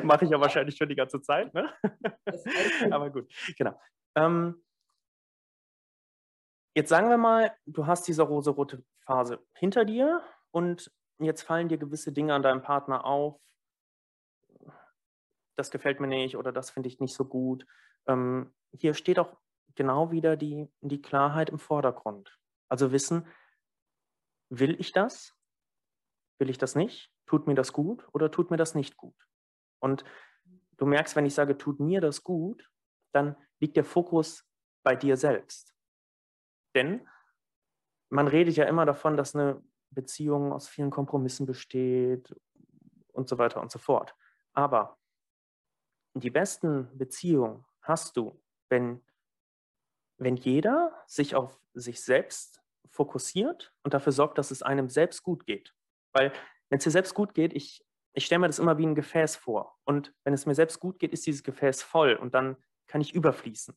Mache 0.03 0.25
ich 0.25 0.31
ja 0.31 0.39
wahrscheinlich 0.41 0.77
schon 0.77 0.89
die 0.89 0.95
ganze 0.95 1.21
Zeit, 1.21 1.53
ne? 1.53 1.71
Aber 2.91 3.09
gut, 3.11 3.31
genau. 3.55 3.79
Ähm, 4.15 4.64
Jetzt 6.75 6.89
sagen 6.89 7.09
wir 7.09 7.17
mal, 7.17 7.55
du 7.65 7.87
hast 7.87 8.05
diese 8.05 8.23
rosarote 8.23 8.83
Phase 9.05 9.39
hinter 9.53 9.85
dir 9.85 10.21
und 10.51 10.91
jetzt 11.19 11.43
fallen 11.43 11.69
dir 11.69 11.77
gewisse 11.77 12.11
Dinge 12.11 12.33
an 12.33 12.43
deinem 12.43 12.61
Partner 12.61 13.05
auf. 13.05 13.39
Das 15.55 15.71
gefällt 15.71 16.01
mir 16.01 16.07
nicht 16.07 16.35
oder 16.35 16.51
das 16.51 16.71
finde 16.71 16.89
ich 16.89 16.99
nicht 16.99 17.15
so 17.15 17.23
gut. 17.23 17.65
Ähm, 18.07 18.53
hier 18.73 18.93
steht 18.93 19.19
auch 19.19 19.37
genau 19.75 20.11
wieder 20.11 20.35
die, 20.35 20.67
die 20.81 21.01
Klarheit 21.01 21.49
im 21.49 21.59
Vordergrund. 21.59 22.37
Also 22.67 22.91
wissen, 22.91 23.25
will 24.49 24.77
ich 24.77 24.91
das? 24.91 25.33
Will 26.39 26.49
ich 26.49 26.57
das 26.57 26.75
nicht? 26.75 27.09
Tut 27.25 27.47
mir 27.47 27.55
das 27.55 27.71
gut 27.71 28.05
oder 28.11 28.29
tut 28.31 28.51
mir 28.51 28.57
das 28.57 28.75
nicht 28.75 28.97
gut? 28.97 29.15
Und 29.79 30.03
du 30.75 30.85
merkst, 30.85 31.15
wenn 31.15 31.25
ich 31.25 31.35
sage, 31.35 31.57
tut 31.57 31.79
mir 31.79 32.01
das 32.01 32.21
gut, 32.21 32.69
dann 33.13 33.37
liegt 33.61 33.77
der 33.77 33.85
Fokus 33.85 34.45
bei 34.83 34.97
dir 34.97 35.15
selbst. 35.15 35.74
Denn 36.75 37.07
man 38.09 38.27
redet 38.27 38.55
ja 38.55 38.65
immer 38.65 38.85
davon, 38.85 39.17
dass 39.17 39.35
eine 39.35 39.63
Beziehung 39.89 40.51
aus 40.51 40.67
vielen 40.67 40.91
Kompromissen 40.91 41.45
besteht 41.45 42.35
und 43.13 43.27
so 43.27 43.37
weiter 43.37 43.61
und 43.61 43.71
so 43.71 43.79
fort. 43.79 44.15
Aber 44.53 44.99
die 46.13 46.29
besten 46.29 46.95
Beziehungen 46.97 47.65
hast 47.81 48.15
du, 48.17 48.41
wenn, 48.69 49.03
wenn 50.17 50.35
jeder 50.35 50.91
sich 51.07 51.35
auf 51.35 51.59
sich 51.73 52.01
selbst 52.01 52.61
fokussiert 52.89 53.73
und 53.83 53.93
dafür 53.93 54.11
sorgt, 54.11 54.37
dass 54.37 54.51
es 54.51 54.63
einem 54.63 54.89
selbst 54.89 55.23
gut 55.23 55.45
geht. 55.45 55.73
Weil 56.13 56.31
wenn 56.69 56.77
es 56.77 56.83
dir 56.83 56.91
selbst 56.91 57.13
gut 57.13 57.33
geht, 57.33 57.53
ich, 57.53 57.85
ich 58.13 58.25
stelle 58.25 58.39
mir 58.39 58.47
das 58.47 58.59
immer 58.59 58.77
wie 58.77 58.85
ein 58.85 58.95
Gefäß 58.95 59.35
vor. 59.35 59.77
Und 59.83 60.13
wenn 60.23 60.33
es 60.33 60.45
mir 60.45 60.55
selbst 60.55 60.79
gut 60.79 60.99
geht, 60.99 61.11
ist 61.11 61.25
dieses 61.25 61.43
Gefäß 61.43 61.83
voll 61.83 62.15
und 62.15 62.33
dann 62.33 62.55
kann 62.87 63.01
ich 63.01 63.13
überfließen. 63.13 63.75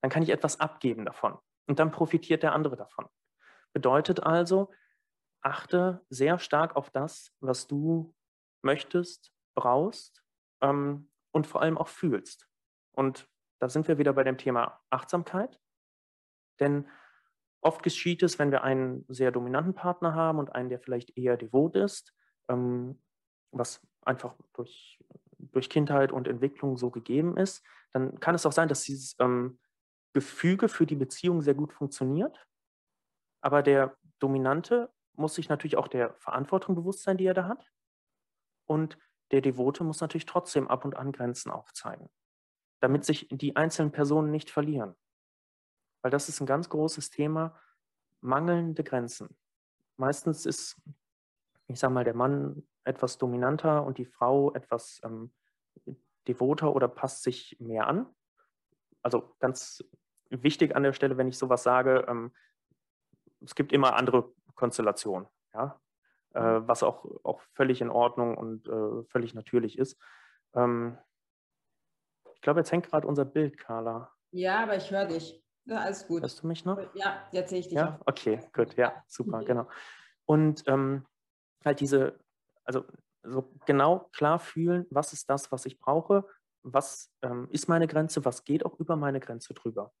Dann 0.00 0.10
kann 0.10 0.22
ich 0.22 0.30
etwas 0.30 0.60
abgeben 0.60 1.04
davon. 1.04 1.38
Und 1.66 1.78
dann 1.78 1.90
profitiert 1.90 2.42
der 2.42 2.52
andere 2.52 2.76
davon. 2.76 3.06
Bedeutet 3.72 4.22
also, 4.22 4.72
achte 5.42 6.04
sehr 6.10 6.38
stark 6.38 6.76
auf 6.76 6.90
das, 6.90 7.32
was 7.40 7.66
du 7.66 8.14
möchtest, 8.62 9.32
brauchst 9.54 10.22
ähm, 10.60 11.10
und 11.32 11.46
vor 11.46 11.62
allem 11.62 11.78
auch 11.78 11.88
fühlst. 11.88 12.48
Und 12.92 13.28
da 13.58 13.68
sind 13.68 13.88
wir 13.88 13.98
wieder 13.98 14.12
bei 14.12 14.24
dem 14.24 14.38
Thema 14.38 14.80
Achtsamkeit. 14.90 15.60
Denn 16.60 16.88
oft 17.60 17.82
geschieht 17.82 18.22
es, 18.22 18.38
wenn 18.38 18.50
wir 18.50 18.62
einen 18.62 19.04
sehr 19.08 19.32
dominanten 19.32 19.74
Partner 19.74 20.14
haben 20.14 20.38
und 20.38 20.54
einen, 20.54 20.68
der 20.68 20.80
vielleicht 20.80 21.16
eher 21.16 21.36
devot 21.36 21.76
ist, 21.76 22.14
ähm, 22.48 23.02
was 23.52 23.86
einfach 24.02 24.34
durch, 24.54 24.98
durch 25.38 25.68
Kindheit 25.68 26.12
und 26.12 26.28
Entwicklung 26.28 26.76
so 26.76 26.90
gegeben 26.90 27.36
ist, 27.36 27.62
dann 27.92 28.20
kann 28.20 28.34
es 28.34 28.46
auch 28.46 28.52
sein, 28.52 28.68
dass 28.68 28.82
dieses 28.82 29.16
ähm, 29.18 29.58
Gefüge 30.12 30.68
für 30.68 30.86
die 30.86 30.96
Beziehung 30.96 31.42
sehr 31.42 31.54
gut 31.54 31.72
funktioniert. 31.72 32.46
Aber 33.40 33.62
der 33.62 33.96
Dominante 34.18 34.92
muss 35.14 35.34
sich 35.34 35.48
natürlich 35.48 35.76
auch 35.76 35.88
der 35.88 36.14
Verantwortung 36.14 36.74
bewusst 36.74 37.02
sein, 37.02 37.16
die 37.16 37.26
er 37.26 37.34
da 37.34 37.46
hat. 37.46 37.70
Und 38.66 38.98
der 39.30 39.40
Devote 39.40 39.84
muss 39.84 40.00
natürlich 40.00 40.26
trotzdem 40.26 40.68
ab 40.68 40.84
und 40.84 40.96
an 40.96 41.12
Grenzen 41.12 41.50
aufzeigen, 41.50 42.08
damit 42.80 43.04
sich 43.04 43.28
die 43.30 43.56
einzelnen 43.56 43.92
Personen 43.92 44.30
nicht 44.30 44.50
verlieren. 44.50 44.94
Weil 46.02 46.10
das 46.10 46.28
ist 46.28 46.40
ein 46.40 46.46
ganz 46.46 46.68
großes 46.68 47.10
Thema, 47.10 47.56
mangelnde 48.20 48.82
Grenzen. 48.82 49.36
Meistens 49.96 50.46
ist, 50.46 50.80
ich 51.68 51.78
sage 51.78 51.94
mal, 51.94 52.04
der 52.04 52.14
Mann 52.14 52.66
etwas 52.84 53.18
dominanter 53.18 53.84
und 53.84 53.98
die 53.98 54.06
Frau 54.06 54.52
etwas 54.54 55.00
ähm, 55.04 55.32
devoter 56.26 56.74
oder 56.74 56.88
passt 56.88 57.22
sich 57.22 57.56
mehr 57.60 57.86
an. 57.86 58.06
Also 59.02 59.34
ganz 59.40 59.84
wichtig 60.30 60.76
an 60.76 60.82
der 60.82 60.92
Stelle, 60.92 61.16
wenn 61.16 61.28
ich 61.28 61.38
sowas 61.38 61.62
sage, 61.62 62.04
ähm, 62.08 62.32
es 63.40 63.54
gibt 63.54 63.72
immer 63.72 63.96
andere 63.96 64.32
Konstellationen, 64.54 65.28
ja, 65.54 65.80
äh, 66.34 66.60
mhm. 66.60 66.68
was 66.68 66.82
auch, 66.82 67.06
auch 67.24 67.40
völlig 67.54 67.80
in 67.80 67.90
Ordnung 67.90 68.36
und 68.36 68.68
äh, 68.68 69.02
völlig 69.04 69.34
natürlich 69.34 69.78
ist. 69.78 69.98
Ähm, 70.54 70.98
ich 72.34 72.40
glaube, 72.42 72.60
jetzt 72.60 72.72
hängt 72.72 72.88
gerade 72.88 73.06
unser 73.06 73.24
Bild, 73.24 73.58
Carla. 73.58 74.12
Ja, 74.30 74.62
aber 74.62 74.76
ich 74.76 74.90
höre 74.90 75.06
dich. 75.06 75.42
Ja, 75.64 75.78
alles 75.80 76.06
gut. 76.06 76.22
Hörst 76.22 76.42
du 76.42 76.46
mich 76.46 76.64
noch? 76.64 76.78
Ja, 76.94 77.26
jetzt 77.32 77.50
sehe 77.50 77.60
ich 77.60 77.68
dich 77.68 77.76
ja? 77.76 77.98
auch. 78.00 78.06
Okay, 78.06 78.40
gut, 78.52 78.76
ja, 78.76 79.04
super, 79.06 79.44
genau. 79.44 79.68
Und 80.24 80.64
ähm, 80.66 81.06
halt 81.64 81.80
diese, 81.80 82.18
also 82.64 82.84
so 83.22 83.52
genau 83.66 84.08
klar 84.12 84.38
fühlen, 84.38 84.86
was 84.90 85.12
ist 85.12 85.28
das, 85.28 85.52
was 85.52 85.66
ich 85.66 85.78
brauche, 85.78 86.26
was 86.62 87.12
ähm, 87.22 87.48
ist 87.50 87.68
meine 87.68 87.86
Grenze, 87.86 88.24
was 88.24 88.44
geht 88.44 88.64
auch 88.64 88.78
über 88.78 88.96
meine 88.96 89.20
Grenze 89.20 89.54
drüber. 89.54 89.92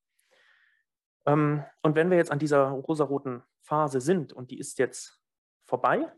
Ähm, 1.26 1.64
und 1.82 1.94
wenn 1.94 2.10
wir 2.10 2.16
jetzt 2.16 2.30
an 2.30 2.38
dieser 2.38 2.68
rosaroten 2.68 3.42
Phase 3.62 4.00
sind 4.00 4.32
und 4.32 4.50
die 4.50 4.58
ist 4.58 4.78
jetzt 4.78 5.20
vorbei, 5.66 6.12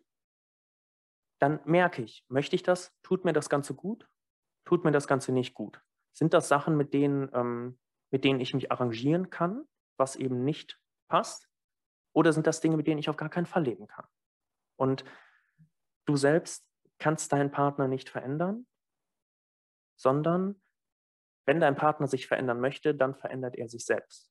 dann 1.39 1.61
merke 1.65 2.03
ich, 2.03 2.25
möchte 2.29 2.57
ich 2.57 2.63
das, 2.63 2.95
tut 3.03 3.25
mir 3.25 3.33
das 3.33 3.49
Ganze 3.49 3.75
gut, 3.75 4.09
tut 4.65 4.85
mir 4.85 4.93
das 4.93 5.09
Ganze 5.09 5.33
nicht 5.33 5.55
gut. 5.55 5.83
Sind 6.13 6.35
das 6.35 6.49
Sachen, 6.49 6.77
mit 6.77 6.95
denen, 6.95 7.31
ähm, 7.35 7.79
mit 8.11 8.25
denen 8.25 8.41
ich 8.41 8.55
mich 8.55 8.71
arrangieren 8.71 9.31
kann, 9.31 9.67
was 9.97 10.17
eben 10.17 10.45
nicht 10.45 10.81
passt? 11.09 11.49
Oder 12.15 12.33
sind 12.33 12.47
das 12.47 12.61
Dinge, 12.61 12.77
mit 12.77 12.87
denen 12.87 12.99
ich 12.99 13.09
auf 13.09 13.17
gar 13.17 13.29
keinen 13.29 13.47
Fall 13.47 13.65
leben 13.65 13.87
kann? 13.87 14.07
Und 14.77 15.05
du 16.05 16.17
selbst 16.17 16.65
kannst 16.99 17.33
deinen 17.33 17.51
Partner 17.51 17.89
nicht 17.89 18.09
verändern, 18.09 18.67
sondern 19.97 20.61
wenn 21.47 21.61
dein 21.61 21.77
Partner 21.77 22.07
sich 22.07 22.27
verändern 22.27 22.61
möchte, 22.61 22.95
dann 22.95 23.15
verändert 23.15 23.57
er 23.57 23.69
sich 23.69 23.85
selbst. 23.85 24.31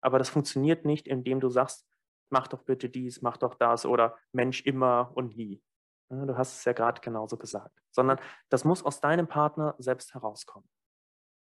Aber 0.00 0.18
das 0.18 0.28
funktioniert 0.28 0.84
nicht, 0.84 1.06
indem 1.06 1.40
du 1.40 1.48
sagst, 1.48 1.86
mach 2.30 2.48
doch 2.48 2.62
bitte 2.62 2.88
dies, 2.88 3.22
mach 3.22 3.36
doch 3.36 3.54
das 3.54 3.86
oder 3.86 4.16
Mensch 4.32 4.62
immer 4.64 5.12
und 5.14 5.36
nie. 5.36 5.62
Du 6.08 6.36
hast 6.36 6.58
es 6.58 6.64
ja 6.64 6.72
gerade 6.72 7.00
genauso 7.00 7.36
gesagt. 7.36 7.82
Sondern 7.90 8.18
das 8.48 8.64
muss 8.64 8.84
aus 8.84 9.00
deinem 9.00 9.26
Partner 9.26 9.74
selbst 9.78 10.14
herauskommen. 10.14 10.68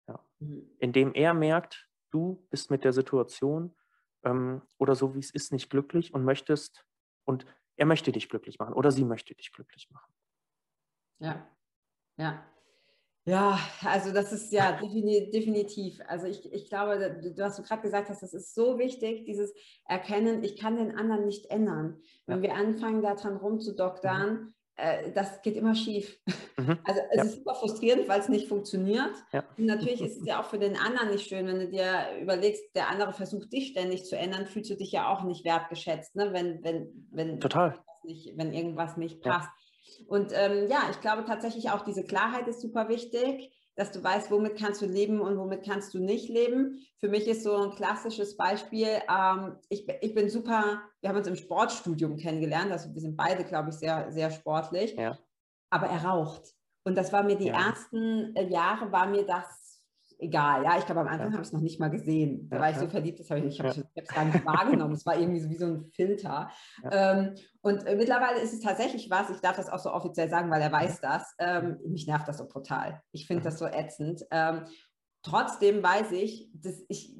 Ja. 0.08 0.24
Mhm. 0.38 0.70
Indem 0.78 1.14
er 1.14 1.34
merkt, 1.34 1.88
du 2.10 2.46
bist 2.50 2.70
mit 2.70 2.84
der 2.84 2.92
Situation 2.92 3.74
ähm, 4.24 4.62
oder 4.78 4.94
so 4.94 5.14
wie 5.14 5.20
es 5.20 5.30
ist 5.30 5.52
nicht 5.52 5.70
glücklich 5.70 6.14
und 6.14 6.24
möchtest 6.24 6.86
und 7.24 7.46
er 7.76 7.86
möchte 7.86 8.12
dich 8.12 8.28
glücklich 8.28 8.58
machen 8.58 8.74
oder 8.74 8.92
sie 8.92 9.04
möchte 9.04 9.34
dich 9.34 9.52
glücklich 9.52 9.90
machen. 9.90 10.14
Ja, 11.18 11.48
ja. 12.16 12.46
Ja, 13.26 13.58
also 13.82 14.12
das 14.12 14.32
ist 14.32 14.52
ja 14.52 14.72
definitiv. 14.72 16.00
Also 16.06 16.26
ich, 16.26 16.52
ich 16.52 16.68
glaube, 16.68 17.20
du 17.34 17.42
hast 17.42 17.62
gerade 17.66 17.80
gesagt 17.80 18.10
hast, 18.10 18.22
das 18.22 18.34
ist 18.34 18.54
so 18.54 18.78
wichtig, 18.78 19.24
dieses 19.24 19.54
Erkennen, 19.86 20.44
ich 20.44 20.58
kann 20.58 20.76
den 20.76 20.94
anderen 20.94 21.24
nicht 21.24 21.46
ändern. 21.46 22.02
Wenn 22.26 22.42
ja. 22.42 22.50
wir 22.50 22.54
anfangen, 22.54 23.00
daran 23.00 23.36
rumzudoktern, 23.36 24.32
mhm. 24.32 24.54
äh, 24.76 25.10
das 25.12 25.40
geht 25.40 25.56
immer 25.56 25.74
schief. 25.74 26.18
Mhm. 26.58 26.78
Also 26.84 27.00
es 27.12 27.16
ja. 27.16 27.22
ist 27.24 27.34
super 27.36 27.54
frustrierend, 27.54 28.08
weil 28.08 28.20
es 28.20 28.28
nicht 28.28 28.46
funktioniert. 28.46 29.14
Ja. 29.32 29.42
Und 29.56 29.64
natürlich 29.64 30.02
ist 30.02 30.20
es 30.20 30.26
ja 30.26 30.42
auch 30.42 30.46
für 30.46 30.58
den 30.58 30.76
anderen 30.76 31.10
nicht 31.10 31.26
schön, 31.26 31.46
wenn 31.46 31.60
du 31.60 31.68
dir 31.68 32.08
überlegst, 32.20 32.76
der 32.76 32.90
andere 32.90 33.14
versucht 33.14 33.50
dich 33.54 33.68
ständig 33.68 34.04
zu 34.04 34.18
ändern, 34.18 34.46
fühlst 34.46 34.70
du 34.70 34.76
dich 34.76 34.92
ja 34.92 35.10
auch 35.10 35.24
nicht 35.24 35.46
wertgeschätzt, 35.46 36.14
ne? 36.14 36.34
wenn, 36.34 36.62
wenn, 36.62 37.08
wenn, 37.10 37.40
Total. 37.40 37.78
Nicht, 38.02 38.36
wenn 38.36 38.52
irgendwas 38.52 38.98
nicht 38.98 39.22
passt. 39.22 39.48
Und 40.08 40.32
ähm, 40.34 40.68
ja, 40.68 40.82
ich 40.90 41.00
glaube 41.00 41.24
tatsächlich 41.24 41.70
auch 41.70 41.82
diese 41.82 42.04
Klarheit 42.04 42.48
ist 42.48 42.60
super 42.60 42.88
wichtig, 42.88 43.52
dass 43.76 43.90
du 43.90 44.02
weißt, 44.02 44.30
womit 44.30 44.56
kannst 44.56 44.82
du 44.82 44.86
leben 44.86 45.20
und 45.20 45.36
womit 45.36 45.64
kannst 45.64 45.94
du 45.94 45.98
nicht 45.98 46.28
leben. 46.28 46.78
Für 46.98 47.08
mich 47.08 47.26
ist 47.26 47.42
so 47.42 47.56
ein 47.56 47.70
klassisches 47.74 48.36
Beispiel, 48.36 49.00
ähm, 49.10 49.56
ich, 49.68 49.88
ich 50.00 50.14
bin 50.14 50.30
super, 50.30 50.82
wir 51.00 51.08
haben 51.08 51.16
uns 51.16 51.26
im 51.26 51.36
Sportstudium 51.36 52.16
kennengelernt, 52.16 52.70
also 52.70 52.94
wir 52.94 53.00
sind 53.00 53.16
beide, 53.16 53.44
glaube 53.44 53.70
ich, 53.70 53.76
sehr, 53.76 54.12
sehr 54.12 54.30
sportlich, 54.30 54.94
ja. 54.94 55.18
aber 55.70 55.86
er 55.86 56.04
raucht. 56.04 56.54
Und 56.84 56.96
das 56.96 57.12
war 57.12 57.22
mir 57.22 57.36
die 57.36 57.46
ja. 57.46 57.68
ersten 57.68 58.36
äh, 58.36 58.46
Jahre, 58.48 58.92
war 58.92 59.06
mir 59.06 59.24
das 59.26 59.63
egal. 60.18 60.64
Ja, 60.64 60.78
ich 60.78 60.86
glaube, 60.86 61.00
am 61.00 61.08
Anfang 61.08 61.28
ja. 61.28 61.32
habe 61.32 61.42
ich 61.42 61.48
es 61.48 61.52
noch 61.52 61.60
nicht 61.60 61.80
mal 61.80 61.90
gesehen. 61.90 62.48
Da 62.48 62.56
ja, 62.56 62.62
war 62.62 62.70
ich 62.70 62.76
so 62.76 62.86
verliebt, 62.88 63.20
das 63.20 63.30
habe 63.30 63.40
ich, 63.40 63.46
ich 63.46 63.60
habe 63.60 63.84
es 63.94 64.08
gar 64.08 64.24
nicht 64.24 64.44
wahrgenommen. 64.44 64.94
Es 64.94 65.06
war 65.06 65.18
irgendwie 65.18 65.40
so 65.40 65.50
wie 65.50 65.56
so 65.56 65.66
ein 65.66 65.90
Filter. 65.92 66.50
Ähm, 66.90 67.34
und 67.62 67.86
äh, 67.86 67.96
mittlerweile 67.96 68.40
ist 68.40 68.52
es 68.52 68.60
tatsächlich 68.60 69.10
was, 69.10 69.30
ich 69.30 69.40
darf 69.40 69.56
das 69.56 69.68
auch 69.68 69.78
so 69.78 69.92
offiziell 69.92 70.28
sagen, 70.28 70.50
weil 70.50 70.62
er 70.62 70.72
weiß 70.72 71.00
das. 71.00 71.34
Ähm, 71.38 71.78
mich 71.86 72.06
nervt 72.06 72.28
das 72.28 72.38
so 72.38 72.46
brutal. 72.46 73.02
Ich 73.12 73.26
finde 73.26 73.44
das 73.44 73.58
so 73.58 73.66
ätzend. 73.66 74.24
Ähm, 74.30 74.64
trotzdem 75.22 75.82
weiß 75.82 76.12
ich, 76.12 76.50
dass 76.54 76.82
ich, 76.88 77.16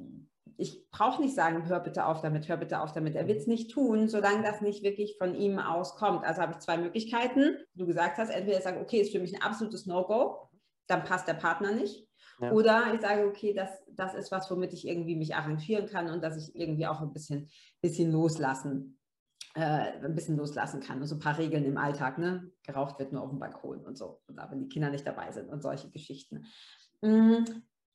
ich 0.57 0.89
brauche 0.89 1.21
nicht 1.21 1.35
sagen, 1.35 1.67
hör 1.67 1.79
bitte 1.79 2.05
auf 2.05 2.21
damit, 2.21 2.47
hör 2.47 2.57
bitte 2.57 2.79
auf 2.79 2.93
damit. 2.93 3.15
Er 3.15 3.27
wird 3.27 3.39
es 3.39 3.47
mhm. 3.47 3.53
nicht 3.53 3.71
tun, 3.71 4.07
solange 4.07 4.43
das 4.43 4.61
nicht 4.61 4.83
wirklich 4.83 5.17
von 5.17 5.35
ihm 5.35 5.59
auskommt. 5.59 6.23
Also 6.23 6.41
habe 6.41 6.53
ich 6.53 6.59
zwei 6.59 6.77
Möglichkeiten. 6.77 7.57
Du 7.73 7.85
gesagt 7.85 8.17
hast, 8.17 8.29
entweder 8.29 8.61
sagen, 8.61 8.81
okay, 8.81 9.01
ist 9.01 9.11
für 9.11 9.19
mich 9.19 9.35
ein 9.35 9.41
absolutes 9.41 9.85
No-Go, 9.85 10.49
dann 10.87 11.03
passt 11.03 11.27
der 11.27 11.33
Partner 11.33 11.71
nicht. 11.71 12.04
Ja. 12.39 12.51
Oder 12.51 12.93
ich 12.93 13.01
sage, 13.01 13.25
okay, 13.27 13.53
das, 13.53 13.69
das 13.87 14.13
ist 14.13 14.31
was, 14.31 14.49
womit 14.51 14.73
ich 14.73 14.87
irgendwie 14.87 15.15
mich 15.15 15.35
arrangieren 15.35 15.87
kann 15.87 16.09
und 16.09 16.23
dass 16.23 16.37
ich 16.37 16.55
irgendwie 16.55 16.87
auch 16.87 17.01
ein 17.01 17.13
bisschen, 17.13 17.49
bisschen 17.81 18.11
loslassen, 18.11 18.99
äh, 19.55 20.03
ein 20.03 20.15
bisschen 20.15 20.35
loslassen 20.35 20.81
kann. 20.81 21.01
Und 21.01 21.07
so 21.07 21.15
ein 21.15 21.21
paar 21.21 21.37
Regeln 21.37 21.65
im 21.65 21.77
Alltag, 21.77 22.17
ne? 22.17 22.51
Geraucht 22.63 22.99
wird 22.99 23.13
nur 23.13 23.23
auf 23.23 23.29
dem 23.29 23.39
Balkon 23.39 23.85
und 23.85 23.97
so, 23.97 24.21
oder 24.27 24.49
wenn 24.51 24.59
die 24.59 24.69
Kinder 24.69 24.89
nicht 24.89 25.07
dabei 25.07 25.31
sind 25.31 25.49
und 25.49 25.61
solche 25.61 25.89
Geschichten. 25.89 26.45
Mm, 27.01 27.43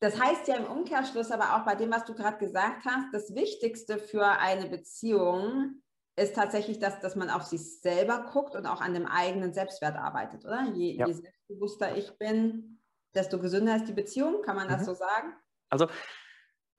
das 0.00 0.18
heißt 0.18 0.48
ja 0.48 0.56
im 0.56 0.64
Umkehrschluss 0.64 1.30
aber 1.30 1.56
auch 1.56 1.66
bei 1.66 1.74
dem, 1.74 1.90
was 1.90 2.04
du 2.06 2.14
gerade 2.14 2.38
gesagt 2.38 2.86
hast, 2.86 3.12
das 3.12 3.34
Wichtigste 3.34 3.98
für 3.98 4.26
eine 4.26 4.68
Beziehung 4.68 5.82
ist 6.16 6.34
tatsächlich, 6.34 6.78
dass, 6.78 7.00
dass 7.00 7.16
man 7.16 7.30
auf 7.30 7.44
sich 7.44 7.80
selber 7.80 8.26
guckt 8.32 8.54
und 8.54 8.66
auch 8.66 8.80
an 8.80 8.94
dem 8.94 9.06
eigenen 9.06 9.52
Selbstwert 9.52 9.96
arbeitet, 9.96 10.44
oder? 10.44 10.70
Je, 10.74 10.96
ja. 10.96 11.06
je 11.06 11.12
selbstbewusster 11.12 11.96
ich 11.96 12.16
bin, 12.18 12.79
desto 13.14 13.38
gesünder 13.38 13.76
ist 13.76 13.86
die 13.86 13.92
Beziehung, 13.92 14.42
kann 14.42 14.56
man 14.56 14.68
das 14.68 14.82
mhm. 14.82 14.84
so 14.86 14.94
sagen? 14.94 15.34
Also 15.68 15.88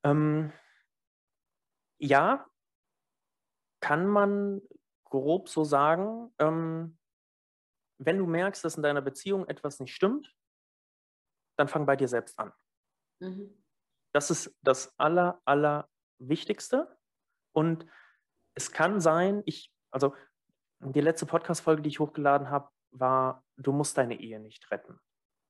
ähm, 0.04 0.52
ja, 2.00 2.46
kann 3.82 4.08
man 4.08 4.62
grob 5.06 5.50
so 5.50 5.64
sagen, 5.64 6.34
ähm, 6.40 6.98
wenn 8.00 8.18
du 8.18 8.26
merkst, 8.26 8.64
dass 8.64 8.78
in 8.78 8.84
deiner 8.84 9.02
Beziehung 9.02 9.48
etwas 9.48 9.80
nicht 9.80 9.94
stimmt, 9.94 10.34
dann 11.58 11.68
fang 11.68 11.86
bei 11.86 11.96
dir 11.96 12.08
selbst 12.08 12.40
an. 12.40 12.52
Mhm. 13.20 13.64
Das 14.14 14.32
ist 14.32 14.58
das 14.62 14.98
Aller, 14.98 15.42
Allerwichtigste. 15.46 16.98
Und 17.54 17.86
es 18.56 18.72
kann 18.72 19.00
sein, 19.00 19.44
ich, 19.46 19.72
also 19.92 20.16
die 20.80 21.02
letzte 21.02 21.26
Podcast-Folge, 21.26 21.84
die 21.84 21.90
ich 21.90 22.00
hochgeladen 22.00 22.50
habe, 22.50 22.70
war, 22.92 23.44
du 23.58 23.72
musst 23.72 23.98
deine 23.98 24.20
Ehe 24.20 24.40
nicht 24.40 24.70
retten. 24.72 25.00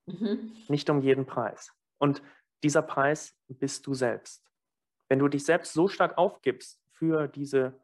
Mhm. 0.05 0.55
Nicht 0.67 0.89
um 0.89 1.01
jeden 1.01 1.25
Preis. 1.25 1.71
Und 1.97 2.21
dieser 2.63 2.81
Preis 2.81 3.35
bist 3.47 3.87
du 3.87 3.93
selbst. 3.93 4.45
Wenn 5.09 5.19
du 5.19 5.27
dich 5.27 5.43
selbst 5.43 5.73
so 5.73 5.87
stark 5.87 6.17
aufgibst 6.17 6.81
für 6.91 7.27
diese 7.27 7.79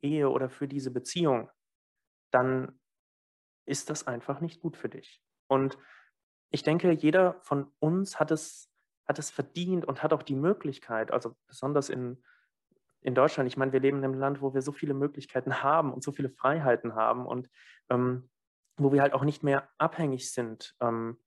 Ehe 0.00 0.28
oder 0.30 0.48
für 0.48 0.68
diese 0.68 0.90
Beziehung, 0.90 1.50
dann 2.30 2.78
ist 3.66 3.90
das 3.90 4.06
einfach 4.06 4.40
nicht 4.40 4.60
gut 4.60 4.76
für 4.76 4.88
dich. 4.88 5.22
Und 5.48 5.78
ich 6.50 6.62
denke, 6.62 6.90
jeder 6.92 7.40
von 7.42 7.72
uns 7.78 8.18
hat 8.18 8.30
es, 8.30 8.70
hat 9.06 9.18
es 9.18 9.30
verdient 9.30 9.84
und 9.84 10.02
hat 10.02 10.12
auch 10.12 10.22
die 10.22 10.34
Möglichkeit, 10.34 11.10
also 11.10 11.36
besonders 11.46 11.88
in, 11.88 12.22
in 13.00 13.14
Deutschland, 13.14 13.48
ich 13.48 13.56
meine, 13.56 13.72
wir 13.72 13.80
leben 13.80 13.98
in 13.98 14.04
einem 14.04 14.18
Land, 14.18 14.40
wo 14.40 14.54
wir 14.54 14.62
so 14.62 14.72
viele 14.72 14.94
Möglichkeiten 14.94 15.62
haben 15.62 15.92
und 15.92 16.02
so 16.02 16.12
viele 16.12 16.30
Freiheiten 16.30 16.94
haben 16.94 17.26
und 17.26 17.48
ähm, 17.90 18.30
wo 18.76 18.92
wir 18.92 19.02
halt 19.02 19.12
auch 19.12 19.24
nicht 19.24 19.42
mehr 19.42 19.68
abhängig 19.78 20.30
sind 20.30 20.74
ähm, 20.80 21.18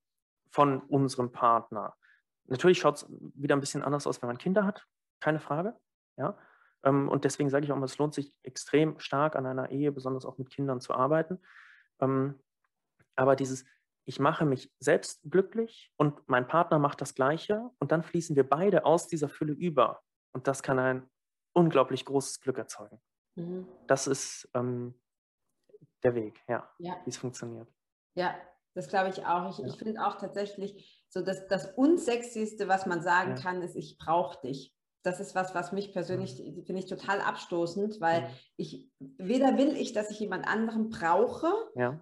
von 0.56 0.80
unserem 0.84 1.34
Partner. 1.34 1.98
Natürlich 2.46 2.80
schaut 2.80 2.96
es 2.96 3.06
wieder 3.10 3.58
ein 3.58 3.60
bisschen 3.60 3.84
anders 3.84 4.08
aus, 4.08 4.22
wenn 4.22 4.28
man 4.28 4.38
Kinder 4.38 4.64
hat, 4.64 4.88
keine 5.20 5.42
Frage. 5.42 5.76
Ja? 6.16 6.38
Ähm, 6.86 7.10
und 7.10 7.26
deswegen 7.26 7.50
sage 7.50 7.66
ich 7.66 7.74
auch 7.74 7.76
mal, 7.76 7.84
es 7.84 7.98
lohnt 7.98 8.14
sich 8.14 8.34
extrem 8.42 8.98
stark 8.98 9.36
an 9.36 9.46
einer 9.46 9.70
Ehe, 9.72 9.92
besonders 9.92 10.26
auch 10.26 10.38
mit 10.38 10.50
Kindern 10.50 10.80
zu 10.80 10.94
arbeiten. 10.94 11.42
Ähm, 12.00 12.40
aber 13.18 13.36
dieses, 13.36 13.66
ich 14.06 14.22
mache 14.22 14.46
mich 14.46 14.74
selbst 14.80 15.30
glücklich 15.30 15.92
und 15.98 16.26
mein 16.30 16.48
Partner 16.48 16.80
macht 16.80 17.02
das 17.02 17.16
Gleiche 17.16 17.70
und 17.80 17.92
dann 17.92 18.04
fließen 18.04 18.38
wir 18.38 18.48
beide 18.48 18.86
aus 18.86 19.08
dieser 19.08 19.28
Fülle 19.28 19.52
über. 19.52 20.04
Und 20.32 20.48
das 20.48 20.64
kann 20.64 20.80
ein 20.80 21.10
unglaublich 21.52 22.06
großes 22.06 22.40
Glück 22.40 22.58
erzeugen. 22.58 23.02
Mhm. 23.36 23.68
Das 23.88 24.08
ist 24.08 24.50
ähm, 24.54 24.98
der 26.04 26.16
Weg, 26.16 26.42
ja, 26.48 26.72
ja. 26.78 26.96
wie 27.04 27.10
es 27.10 27.18
funktioniert. 27.18 27.68
Ja, 28.14 28.34
das 28.76 28.88
glaube 28.88 29.10
ich 29.10 29.26
auch. 29.26 29.50
Ich, 29.50 29.58
ja. 29.58 29.68
ich 29.68 29.78
finde 29.78 30.06
auch 30.06 30.18
tatsächlich 30.18 31.04
so, 31.10 31.22
dass 31.22 31.48
das 31.48 31.74
Unsexyste, 31.76 32.68
was 32.68 32.86
man 32.86 33.02
sagen 33.02 33.36
ja. 33.36 33.42
kann, 33.42 33.62
ist, 33.62 33.76
ich 33.76 33.98
brauche 33.98 34.40
dich. 34.46 34.74
Das 35.02 35.20
ist 35.20 35.36
was, 35.36 35.54
was 35.54 35.72
mich 35.72 35.94
persönlich, 35.94 36.36
finde 36.36 36.80
ich 36.80 36.88
total 36.88 37.22
abstoßend, 37.22 38.02
weil 38.02 38.28
ich, 38.58 38.90
weder 39.00 39.58
will 39.58 39.76
ich, 39.78 39.94
dass 39.94 40.10
ich 40.10 40.20
jemand 40.20 40.48
anderen 40.48 40.90
brauche, 40.90 41.48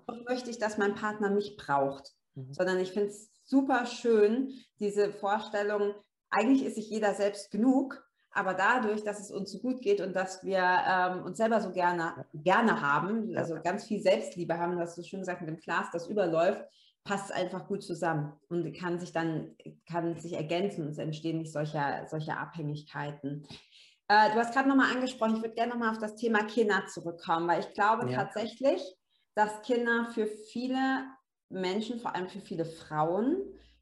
noch 0.07 0.23
möchte 0.25 0.49
ich, 0.49 0.57
dass 0.57 0.77
mein 0.77 0.95
Partner 0.95 1.29
mich 1.29 1.57
braucht. 1.57 2.13
Mhm. 2.35 2.53
Sondern 2.53 2.79
ich 2.79 2.91
finde 2.91 3.09
es 3.09 3.29
super 3.43 3.85
schön, 3.85 4.53
diese 4.79 5.11
Vorstellung, 5.11 5.93
eigentlich 6.29 6.65
ist 6.65 6.75
sich 6.75 6.89
jeder 6.89 7.13
selbst 7.13 7.51
genug 7.51 8.03
aber 8.33 8.53
dadurch, 8.53 9.03
dass 9.03 9.19
es 9.19 9.31
uns 9.31 9.51
so 9.51 9.59
gut 9.59 9.81
geht 9.81 10.01
und 10.01 10.15
dass 10.15 10.43
wir 10.43 10.59
ähm, 10.59 11.23
uns 11.23 11.37
selber 11.37 11.61
so 11.61 11.71
gerne, 11.71 12.25
gerne 12.33 12.81
haben, 12.81 13.35
also 13.35 13.55
ganz 13.63 13.85
viel 13.85 14.01
Selbstliebe 14.01 14.57
haben, 14.57 14.77
das 14.77 14.95
du 14.95 15.03
schön 15.03 15.19
gesagt 15.19 15.41
mit 15.41 15.49
dem 15.49 15.59
Glas, 15.59 15.87
das 15.91 16.07
überläuft, 16.07 16.63
passt 17.03 17.31
einfach 17.31 17.67
gut 17.67 17.83
zusammen 17.83 18.33
und 18.49 18.73
kann 18.73 18.99
sich 18.99 19.11
dann 19.11 19.55
kann 19.87 20.17
sich 20.17 20.33
ergänzen 20.33 20.83
und 20.83 20.91
es 20.91 20.97
entstehen 20.97 21.39
nicht 21.39 21.51
solche, 21.51 22.05
solche 22.09 22.37
Abhängigkeiten. 22.37 23.45
Äh, 24.07 24.31
du 24.31 24.35
hast 24.35 24.53
gerade 24.53 24.69
nochmal 24.69 24.91
angesprochen, 24.93 25.35
ich 25.35 25.41
würde 25.41 25.55
gerne 25.55 25.73
nochmal 25.73 25.91
auf 25.91 25.99
das 25.99 26.15
Thema 26.15 26.43
Kinder 26.45 26.85
zurückkommen, 26.87 27.47
weil 27.47 27.59
ich 27.59 27.73
glaube 27.73 28.09
ja. 28.09 28.23
tatsächlich, 28.23 28.81
dass 29.35 29.61
Kinder 29.63 30.09
für 30.13 30.27
viele 30.27 31.05
Menschen, 31.49 31.99
vor 31.99 32.15
allem 32.15 32.29
für 32.29 32.41
viele 32.41 32.65
Frauen, 32.65 33.37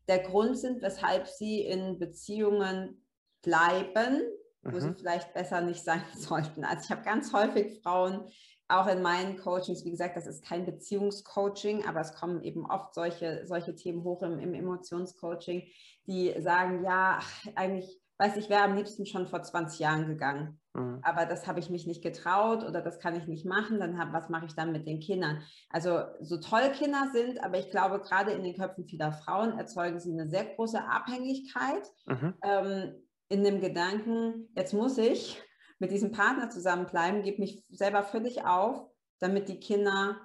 der 0.07 0.19
Grund 0.19 0.57
sind, 0.57 0.81
weshalb 0.81 1.27
sie 1.27 1.61
in 1.61 1.99
Beziehungen 1.99 3.05
bleiben, 3.41 4.21
wo 4.63 4.76
mhm. 4.76 4.82
sie 4.82 4.93
vielleicht 4.93 5.34
besser 5.34 5.62
nicht 5.62 5.84
sein 5.84 6.04
sollten. 6.15 6.63
Also 6.63 6.86
ich 6.86 6.91
habe 6.91 7.04
ganz 7.04 7.34
häufig 7.34 7.82
Frauen, 7.82 8.30
auch 8.71 8.88
in 8.88 9.02
meinen 9.02 9.38
Coachings, 9.38 9.84
wie 9.84 9.91
gesagt, 9.91 10.15
das 10.15 10.28
ist 10.28 10.45
kein 10.45 10.65
Beziehungscoaching, 10.65 11.86
aber 11.86 12.00
es 12.00 12.13
kommen 12.13 12.41
eben 12.41 12.65
oft 12.65 12.93
solche, 12.93 13.45
solche 13.45 13.76
Themen 13.76 14.04
hoch 14.04 14.21
im, 14.21 14.39
im 14.39 14.54
Emotionscoaching, 14.54 15.63
die 16.08 16.34
sagen, 16.39 16.84
ja, 16.84 17.19
eigentlich, 17.56 18.00
weiß 18.17 18.38
ich, 18.38 18.50
wäre 18.50 18.63
am 18.63 18.76
liebsten 18.76 19.06
schon 19.06 19.28
vor 19.28 19.43
20 19.43 19.80
Jahren 19.80 20.08
gegangen. 20.08 20.60
Mhm. 20.74 21.00
Aber 21.04 21.26
das 21.26 21.47
habe 21.47 21.60
ich 21.60 21.69
mich 21.69 21.86
nicht 21.86 22.02
getraut 22.02 22.63
oder 22.63 22.82
das 22.82 23.00
kann 23.00 23.15
ich 23.15 23.28
nicht 23.28 23.45
machen. 23.45 23.80
Dann 23.80 23.97
hab, 23.97 24.13
was 24.13 24.30
mache 24.30 24.45
ich 24.45 24.56
dann 24.56 24.71
mit 24.71 24.88
den 24.88 25.00
Kindern? 25.00 25.43
Also 25.69 26.04
so 26.21 26.38
toll 26.38 26.71
Kinder 26.71 27.10
sind, 27.12 27.43
aber 27.43 27.60
ich 27.60 27.71
glaube, 27.71 28.00
gerade 28.00 28.32
in 28.32 28.43
den 28.43 28.56
Köpfen 28.56 28.86
vieler 28.86 29.12
Frauen 29.12 29.58
erzeugen 29.58 30.00
sie 30.00 30.13
eine 30.13 30.30
sehr 30.30 30.45
große 30.45 30.82
Abhängigkeit. 30.82 31.84
Mhm. 32.06 32.34
Ähm, 32.43 32.93
in 33.32 33.44
dem 33.44 33.62
Gedanken, 33.62 34.50
jetzt 34.56 34.74
muss 34.74 34.98
ich 34.98 35.41
mit 35.80 35.91
diesem 35.91 36.12
Partner 36.12 36.50
zusammenbleiben, 36.50 37.24
gebe 37.24 37.39
mich 37.39 37.63
selber 37.70 38.04
völlig 38.04 38.44
auf, 38.46 38.86
damit 39.20 39.48
die 39.48 39.60
Kinder, 39.60 40.17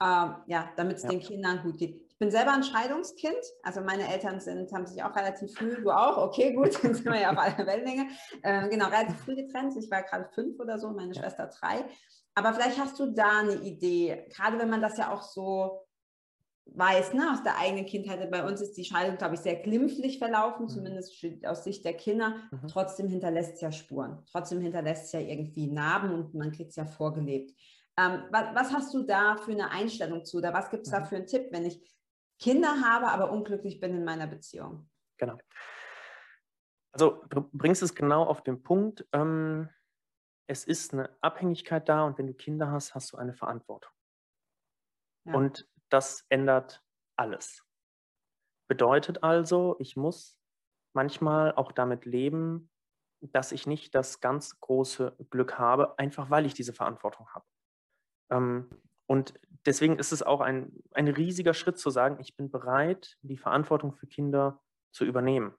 äh, 0.00 0.28
ja, 0.46 0.70
damit 0.76 0.96
es 0.96 1.04
ja. 1.04 1.10
den 1.10 1.20
Kindern 1.20 1.62
gut 1.62 1.78
geht. 1.78 2.02
Ich 2.08 2.18
bin 2.18 2.32
selber 2.32 2.52
ein 2.52 2.64
Scheidungskind, 2.64 3.38
also 3.62 3.80
meine 3.80 4.12
Eltern 4.12 4.40
sind, 4.40 4.72
haben 4.72 4.86
sich 4.86 5.02
auch 5.04 5.14
relativ 5.14 5.54
früh, 5.54 5.80
du 5.80 5.90
auch, 5.90 6.16
okay, 6.16 6.52
gut, 6.52 6.74
dann 6.82 6.94
sind 6.94 7.06
wir 7.06 7.20
ja 7.20 7.30
auf 7.30 7.38
einer 7.38 7.64
Wellenlänge, 7.64 8.08
äh, 8.42 8.68
genau, 8.68 8.86
relativ 8.86 9.16
früh 9.20 9.36
getrennt. 9.36 9.76
Ich 9.76 9.88
war 9.88 10.02
gerade 10.02 10.28
fünf 10.34 10.58
oder 10.58 10.78
so, 10.78 10.90
meine 10.90 11.14
Schwester 11.14 11.46
drei. 11.46 11.84
Aber 12.34 12.52
vielleicht 12.54 12.80
hast 12.80 12.98
du 12.98 13.12
da 13.12 13.38
eine 13.38 13.54
Idee, 13.54 14.26
gerade 14.34 14.58
wenn 14.58 14.68
man 14.70 14.82
das 14.82 14.98
ja 14.98 15.12
auch 15.12 15.22
so 15.22 15.87
weiß, 16.74 17.14
ne, 17.14 17.32
aus 17.32 17.42
der 17.42 17.58
eigenen 17.58 17.86
Kindheit, 17.86 18.30
bei 18.30 18.46
uns 18.46 18.60
ist 18.60 18.76
die 18.76 18.84
Scheidung, 18.84 19.16
glaube 19.16 19.34
ich, 19.34 19.40
sehr 19.40 19.56
glimpflich 19.56 20.18
verlaufen, 20.18 20.64
mhm. 20.64 20.68
zumindest 20.68 21.24
aus 21.46 21.64
Sicht 21.64 21.84
der 21.84 21.94
Kinder. 21.94 22.36
Mhm. 22.50 22.68
Trotzdem 22.68 23.08
hinterlässt 23.08 23.54
es 23.54 23.60
ja 23.60 23.72
Spuren. 23.72 24.24
Trotzdem 24.30 24.60
hinterlässt 24.60 25.06
es 25.06 25.12
ja 25.12 25.20
irgendwie 25.20 25.66
Narben 25.66 26.12
und 26.12 26.34
man 26.34 26.52
kriegt 26.52 26.70
es 26.70 26.76
ja 26.76 26.86
vorgelebt. 26.86 27.52
Ähm, 27.98 28.24
was, 28.30 28.54
was, 28.54 28.72
hast 28.72 28.94
du 28.94 29.02
da 29.02 29.36
für 29.36 29.52
eine 29.52 29.70
Einstellung 29.70 30.24
zu? 30.24 30.38
Oder 30.38 30.54
was 30.54 30.70
gibt 30.70 30.86
es 30.86 30.92
mhm. 30.92 30.96
da 30.96 31.04
für 31.04 31.16
einen 31.16 31.26
Tipp, 31.26 31.48
wenn 31.50 31.66
ich 31.66 31.80
Kinder 32.38 32.80
habe, 32.80 33.08
aber 33.08 33.30
unglücklich 33.32 33.80
bin 33.80 33.96
in 33.96 34.04
meiner 34.04 34.26
Beziehung? 34.26 34.88
Genau. 35.16 35.36
Also 36.92 37.22
du 37.28 37.48
bringst 37.52 37.82
es 37.82 37.94
genau 37.94 38.24
auf 38.24 38.42
den 38.42 38.62
Punkt. 38.62 39.06
Ähm, 39.12 39.68
es 40.46 40.64
ist 40.64 40.92
eine 40.92 41.10
Abhängigkeit 41.20 41.88
da 41.88 42.04
und 42.04 42.18
wenn 42.18 42.26
du 42.26 42.34
Kinder 42.34 42.70
hast, 42.70 42.94
hast 42.94 43.12
du 43.12 43.16
eine 43.16 43.34
Verantwortung. 43.34 43.92
Ja. 45.24 45.34
Und 45.34 45.68
das 45.88 46.24
ändert 46.28 46.82
alles. 47.16 47.64
Bedeutet 48.68 49.22
also, 49.22 49.76
ich 49.78 49.96
muss 49.96 50.38
manchmal 50.94 51.54
auch 51.54 51.72
damit 51.72 52.04
leben, 52.04 52.70
dass 53.20 53.52
ich 53.52 53.66
nicht 53.66 53.94
das 53.94 54.20
ganz 54.20 54.60
große 54.60 55.16
Glück 55.30 55.58
habe, 55.58 55.98
einfach 55.98 56.30
weil 56.30 56.46
ich 56.46 56.54
diese 56.54 56.72
Verantwortung 56.72 57.28
habe. 57.34 57.46
Ähm, 58.30 58.70
und 59.06 59.34
deswegen 59.64 59.98
ist 59.98 60.12
es 60.12 60.22
auch 60.22 60.40
ein, 60.40 60.72
ein 60.92 61.08
riesiger 61.08 61.54
Schritt 61.54 61.78
zu 61.78 61.90
sagen, 61.90 62.18
ich 62.20 62.36
bin 62.36 62.50
bereit, 62.50 63.16
die 63.22 63.38
Verantwortung 63.38 63.92
für 63.92 64.06
Kinder 64.06 64.62
zu 64.92 65.04
übernehmen. 65.04 65.54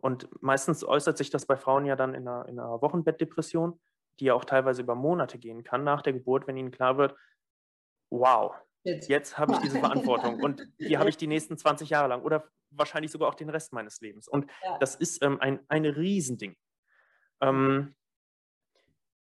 Und 0.00 0.28
meistens 0.42 0.84
äußert 0.84 1.16
sich 1.16 1.30
das 1.30 1.46
bei 1.46 1.56
Frauen 1.56 1.84
ja 1.84 1.96
dann 1.96 2.14
in 2.14 2.26
einer, 2.28 2.46
in 2.48 2.58
einer 2.58 2.80
Wochenbettdepression, 2.82 3.80
die 4.20 4.26
ja 4.26 4.34
auch 4.34 4.44
teilweise 4.44 4.82
über 4.82 4.94
Monate 4.94 5.38
gehen 5.38 5.64
kann 5.64 5.84
nach 5.84 6.02
der 6.02 6.12
Geburt, 6.12 6.46
wenn 6.46 6.56
ihnen 6.56 6.70
klar 6.70 6.98
wird, 6.98 7.16
wow, 8.10 8.54
Jetzt, 8.84 9.08
Jetzt 9.08 9.38
habe 9.38 9.52
ich 9.52 9.58
diese 9.58 9.78
Verantwortung 9.80 10.40
und 10.40 10.66
die 10.78 10.98
habe 10.98 11.08
ich 11.08 11.16
die 11.16 11.26
nächsten 11.26 11.56
20 11.56 11.90
Jahre 11.90 12.08
lang 12.08 12.22
oder 12.22 12.48
wahrscheinlich 12.70 13.10
sogar 13.10 13.28
auch 13.28 13.34
den 13.34 13.50
Rest 13.50 13.72
meines 13.72 14.00
Lebens. 14.00 14.28
Und 14.28 14.50
ja. 14.62 14.78
das 14.78 14.94
ist 14.94 15.22
ähm, 15.22 15.40
ein, 15.40 15.60
ein 15.68 15.84
Riesending. 15.84 16.56
Ähm, 17.40 17.94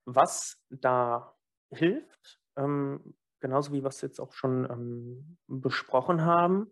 was 0.06 0.62
da 0.70 1.36
hilft, 1.72 2.40
ähm, 2.58 3.16
genauso 3.40 3.74
wie 3.74 3.84
wir 3.84 3.90
es 3.90 4.02
jetzt 4.02 4.20
auch 4.20 4.34
schon 4.34 4.70
ähm, 4.70 5.38
besprochen 5.48 6.24
haben, 6.24 6.72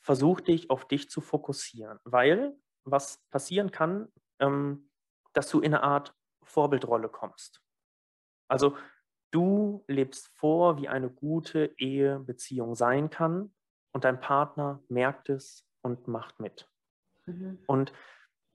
versuch 0.00 0.40
dich 0.40 0.70
auf 0.70 0.86
dich 0.88 1.10
zu 1.10 1.20
fokussieren, 1.20 1.98
weil 2.04 2.56
was 2.84 3.24
passieren 3.30 3.70
kann, 3.70 4.08
ähm, 4.38 4.90
dass 5.32 5.50
du 5.50 5.60
in 5.60 5.74
eine 5.74 5.82
Art 5.82 6.14
Vorbildrolle 6.42 7.08
kommst. 7.08 7.60
Also 8.48 8.76
Du 9.36 9.84
lebst 9.86 10.28
vor, 10.28 10.78
wie 10.78 10.88
eine 10.88 11.10
gute 11.10 11.74
Ehebeziehung 11.76 12.74
sein 12.74 13.10
kann 13.10 13.52
und 13.92 14.04
dein 14.04 14.18
Partner 14.18 14.82
merkt 14.88 15.28
es 15.28 15.68
und 15.82 16.08
macht 16.08 16.40
mit. 16.40 16.70
Mhm. 17.26 17.58
Und 17.66 17.92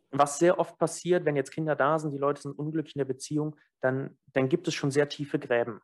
was 0.09 0.39
sehr 0.39 0.57
oft 0.57 0.79
passiert, 0.79 1.23
wenn 1.23 1.35
jetzt 1.35 1.51
Kinder 1.51 1.75
da 1.75 1.99
sind, 1.99 2.09
die 2.09 2.17
Leute 2.17 2.41
sind 2.41 2.57
unglücklich 2.57 2.95
in 2.95 2.99
der 2.99 3.05
Beziehung, 3.05 3.57
dann, 3.81 4.17
dann 4.33 4.49
gibt 4.49 4.67
es 4.67 4.73
schon 4.73 4.89
sehr 4.89 5.07
tiefe 5.07 5.37
Gräben. 5.37 5.81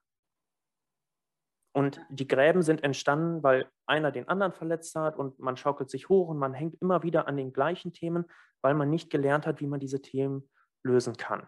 Und 1.74 2.02
die 2.10 2.28
Gräben 2.28 2.64
sind 2.64 2.84
entstanden, 2.84 3.44
weil 3.44 3.70
einer 3.86 4.12
den 4.12 4.28
anderen 4.28 4.52
verletzt 4.52 4.96
hat 4.96 5.16
und 5.16 5.38
man 5.38 5.58
schaukelt 5.58 5.92
sich 5.92 6.10
hoch 6.10 6.28
und 6.28 6.40
man 6.40 6.56
hängt 6.56 6.74
immer 6.82 7.04
wieder 7.04 7.28
an 7.28 7.38
den 7.38 7.54
gleichen 7.54 7.94
Themen, 7.94 8.26
weil 8.64 8.74
man 8.74 8.90
nicht 8.90 9.12
gelernt 9.12 9.46
hat, 9.46 9.62
wie 9.62 9.68
man 9.68 9.80
diese 9.80 10.02
Themen 10.02 10.50
lösen 10.82 11.18
kann. 11.18 11.48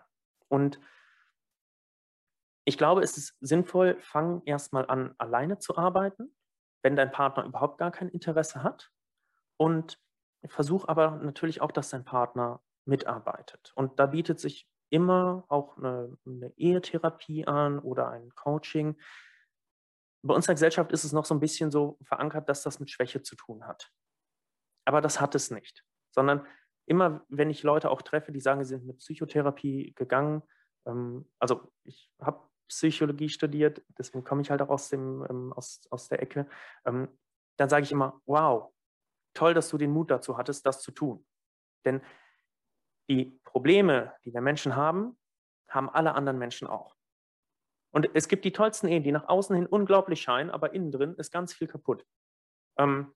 Und 0.49 0.79
ich 2.65 2.77
glaube, 2.77 3.01
es 3.01 3.17
ist 3.17 3.35
sinnvoll, 3.41 3.97
fang 4.01 4.41
erstmal 4.45 4.85
an, 4.87 5.15
alleine 5.17 5.59
zu 5.59 5.77
arbeiten, 5.77 6.35
wenn 6.83 6.95
dein 6.95 7.11
Partner 7.11 7.45
überhaupt 7.45 7.77
gar 7.77 7.91
kein 7.91 8.09
Interesse 8.09 8.63
hat. 8.63 8.91
Und 9.57 9.99
versuch 10.45 10.87
aber 10.87 11.11
natürlich 11.17 11.61
auch, 11.61 11.71
dass 11.71 11.89
dein 11.89 12.05
Partner 12.05 12.61
mitarbeitet. 12.85 13.73
Und 13.75 13.99
da 13.99 14.05
bietet 14.05 14.39
sich 14.39 14.69
immer 14.89 15.45
auch 15.49 15.77
eine, 15.77 16.17
eine 16.25 16.53
Ehetherapie 16.57 17.45
an 17.45 17.79
oder 17.79 18.09
ein 18.09 18.33
Coaching. 18.35 18.97
Bei 20.23 20.33
uns 20.33 20.45
in 20.45 20.49
der 20.49 20.55
Gesellschaft 20.55 20.91
ist 20.91 21.03
es 21.03 21.13
noch 21.13 21.25
so 21.25 21.35
ein 21.35 21.39
bisschen 21.39 21.71
so 21.71 21.97
verankert, 22.03 22.49
dass 22.49 22.63
das 22.63 22.79
mit 22.79 22.89
Schwäche 22.89 23.21
zu 23.21 23.35
tun 23.35 23.65
hat. 23.65 23.91
Aber 24.85 25.01
das 25.01 25.21
hat 25.21 25.35
es 25.35 25.51
nicht, 25.51 25.83
sondern 26.11 26.47
immer, 26.87 27.23
wenn 27.29 27.49
ich 27.49 27.63
Leute 27.63 27.91
auch 27.91 28.01
treffe, 28.01 28.31
die 28.31 28.39
sagen, 28.39 28.63
sie 28.63 28.69
sind 28.69 28.85
mit 28.85 28.97
Psychotherapie 28.97 29.93
gegangen, 29.95 30.41
ähm, 30.87 31.29
also 31.37 31.71
ich 31.83 32.11
habe 32.19 32.48
Psychologie 32.69 33.29
studiert, 33.29 33.83
deswegen 33.97 34.23
komme 34.23 34.41
ich 34.41 34.49
halt 34.49 34.61
auch 34.61 34.69
aus, 34.69 34.89
dem, 34.89 35.25
ähm, 35.29 35.53
aus, 35.53 35.81
aus 35.89 36.07
der 36.07 36.21
Ecke, 36.21 36.47
ähm, 36.85 37.09
dann 37.57 37.69
sage 37.69 37.83
ich 37.83 37.91
immer, 37.91 38.21
wow, 38.25 38.71
toll, 39.33 39.53
dass 39.53 39.69
du 39.69 39.77
den 39.77 39.91
Mut 39.91 40.09
dazu 40.11 40.37
hattest, 40.37 40.65
das 40.65 40.81
zu 40.81 40.91
tun. 40.91 41.25
Denn 41.85 42.01
die 43.09 43.39
Probleme, 43.43 44.13
die 44.23 44.33
wir 44.33 44.41
Menschen 44.41 44.75
haben, 44.75 45.17
haben 45.67 45.89
alle 45.89 46.13
anderen 46.13 46.37
Menschen 46.37 46.67
auch. 46.67 46.95
Und 47.91 48.09
es 48.13 48.27
gibt 48.27 48.45
die 48.45 48.51
tollsten 48.51 48.87
Ehen, 48.87 49.03
die 49.03 49.11
nach 49.11 49.27
außen 49.27 49.55
hin 49.55 49.65
unglaublich 49.65 50.21
scheinen, 50.21 50.51
aber 50.51 50.73
innen 50.73 50.91
drin 50.91 51.15
ist 51.15 51.31
ganz 51.31 51.53
viel 51.53 51.67
kaputt. 51.67 52.05
Ähm, 52.77 53.13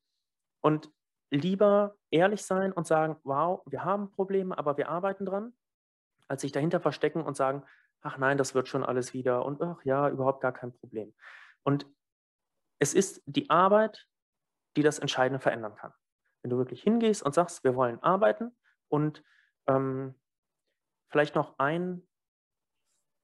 und 0.61 0.91
lieber 1.29 1.95
ehrlich 2.09 2.43
sein 2.43 2.71
und 2.71 2.87
sagen, 2.87 3.17
wow, 3.23 3.61
wir 3.65 3.83
haben 3.83 4.11
Probleme, 4.11 4.57
aber 4.57 4.77
wir 4.77 4.89
arbeiten 4.89 5.25
dran, 5.25 5.53
als 6.27 6.41
sich 6.41 6.51
dahinter 6.51 6.79
verstecken 6.79 7.21
und 7.21 7.35
sagen, 7.35 7.63
ach 8.03 8.17
nein, 8.17 8.37
das 8.37 8.53
wird 8.53 8.67
schon 8.67 8.83
alles 8.83 9.13
wieder 9.13 9.45
und 9.45 9.61
ach 9.61 9.83
ja, 9.83 10.09
überhaupt 10.09 10.41
gar 10.41 10.51
kein 10.51 10.73
Problem. 10.73 11.13
Und 11.63 11.87
es 12.79 12.93
ist 12.93 13.23
die 13.25 13.49
Arbeit, 13.49 14.07
die 14.75 14.83
das 14.83 14.99
Entscheidende 14.99 15.39
verändern 15.39 15.75
kann. 15.75 15.93
Wenn 16.41 16.51
du 16.51 16.57
wirklich 16.57 16.83
hingehst 16.83 17.23
und 17.23 17.33
sagst, 17.33 17.63
wir 17.63 17.75
wollen 17.75 18.01
arbeiten 18.03 18.55
und 18.89 19.23
ähm, 19.67 20.15
vielleicht 21.09 21.35
noch 21.35 21.57
ein 21.57 22.05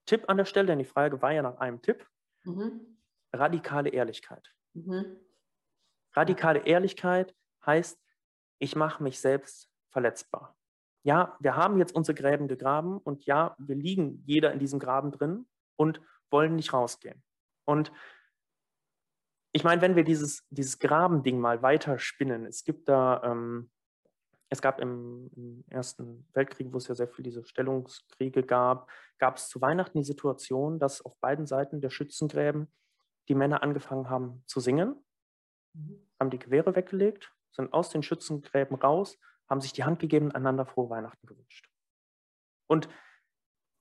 Tipp 0.05 0.29
an 0.29 0.37
der 0.37 0.45
Stelle, 0.45 0.67
denn 0.67 0.79
die 0.79 0.85
Frage 0.85 1.21
war 1.21 1.31
ja 1.31 1.41
nach 1.41 1.57
einem 1.57 1.81
Tipp. 1.81 2.07
Mhm. 2.43 2.97
Radikale 3.33 3.89
Ehrlichkeit. 3.89 4.55
Mhm. 4.73 5.19
Radikale 6.13 6.65
Ehrlichkeit 6.65 7.35
heißt, 7.65 8.01
ich 8.59 8.75
mache 8.75 9.03
mich 9.03 9.19
selbst 9.19 9.69
verletzbar. 9.89 10.58
Ja, 11.03 11.37
wir 11.39 11.55
haben 11.55 11.77
jetzt 11.77 11.95
unsere 11.95 12.15
Gräben 12.15 12.47
gegraben 12.47 12.97
und 12.97 13.25
ja, 13.25 13.55
wir 13.57 13.75
liegen 13.75 14.21
jeder 14.25 14.51
in 14.51 14.59
diesem 14.59 14.79
Graben 14.79 15.11
drin 15.11 15.45
und 15.77 16.01
wollen 16.29 16.55
nicht 16.55 16.73
rausgehen. 16.73 17.23
Und 17.65 17.91
ich 19.51 19.63
meine, 19.63 19.81
wenn 19.81 19.95
wir 19.95 20.03
dieses, 20.03 20.45
dieses 20.49 20.79
Grabending 20.79 21.39
mal 21.39 21.61
weiterspinnen, 21.61 22.45
es 22.45 22.63
gibt 22.63 22.87
da, 22.89 23.21
ähm, 23.23 23.71
es 24.49 24.61
gab 24.61 24.79
im, 24.79 25.29
im, 25.35 25.63
Ersten 25.69 26.27
Weltkrieg, 26.33 26.71
wo 26.71 26.77
es 26.77 26.87
ja 26.87 26.95
sehr 26.95 27.07
viel 27.07 27.23
diese 27.23 27.43
Stellungskriege 27.43 28.43
gab, 28.43 28.89
gab 29.17 29.37
es 29.37 29.47
zu 29.47 29.61
Weihnachten 29.61 29.97
die 29.97 30.03
Situation, 30.03 30.79
dass 30.79 31.03
auf 31.03 31.17
beiden 31.19 31.45
Seiten 31.45 31.81
der 31.81 31.89
Schützengräben 31.89 32.67
die 33.27 33.35
Männer 33.35 33.63
angefangen 33.63 34.09
haben 34.09 34.43
zu 34.45 34.59
singen, 34.59 34.95
mhm. 35.73 36.07
haben 36.19 36.29
die 36.29 36.39
Gewehre 36.39 36.75
weggelegt, 36.75 37.31
sind 37.51 37.73
aus 37.73 37.89
den 37.89 38.03
Schützengräben 38.03 38.75
raus, 38.75 39.17
haben 39.49 39.61
sich 39.61 39.73
die 39.73 39.83
Hand 39.83 39.99
gegeben, 39.99 40.31
einander 40.31 40.65
frohe 40.65 40.89
Weihnachten 40.89 41.25
gewünscht. 41.25 41.69
Und 42.67 42.87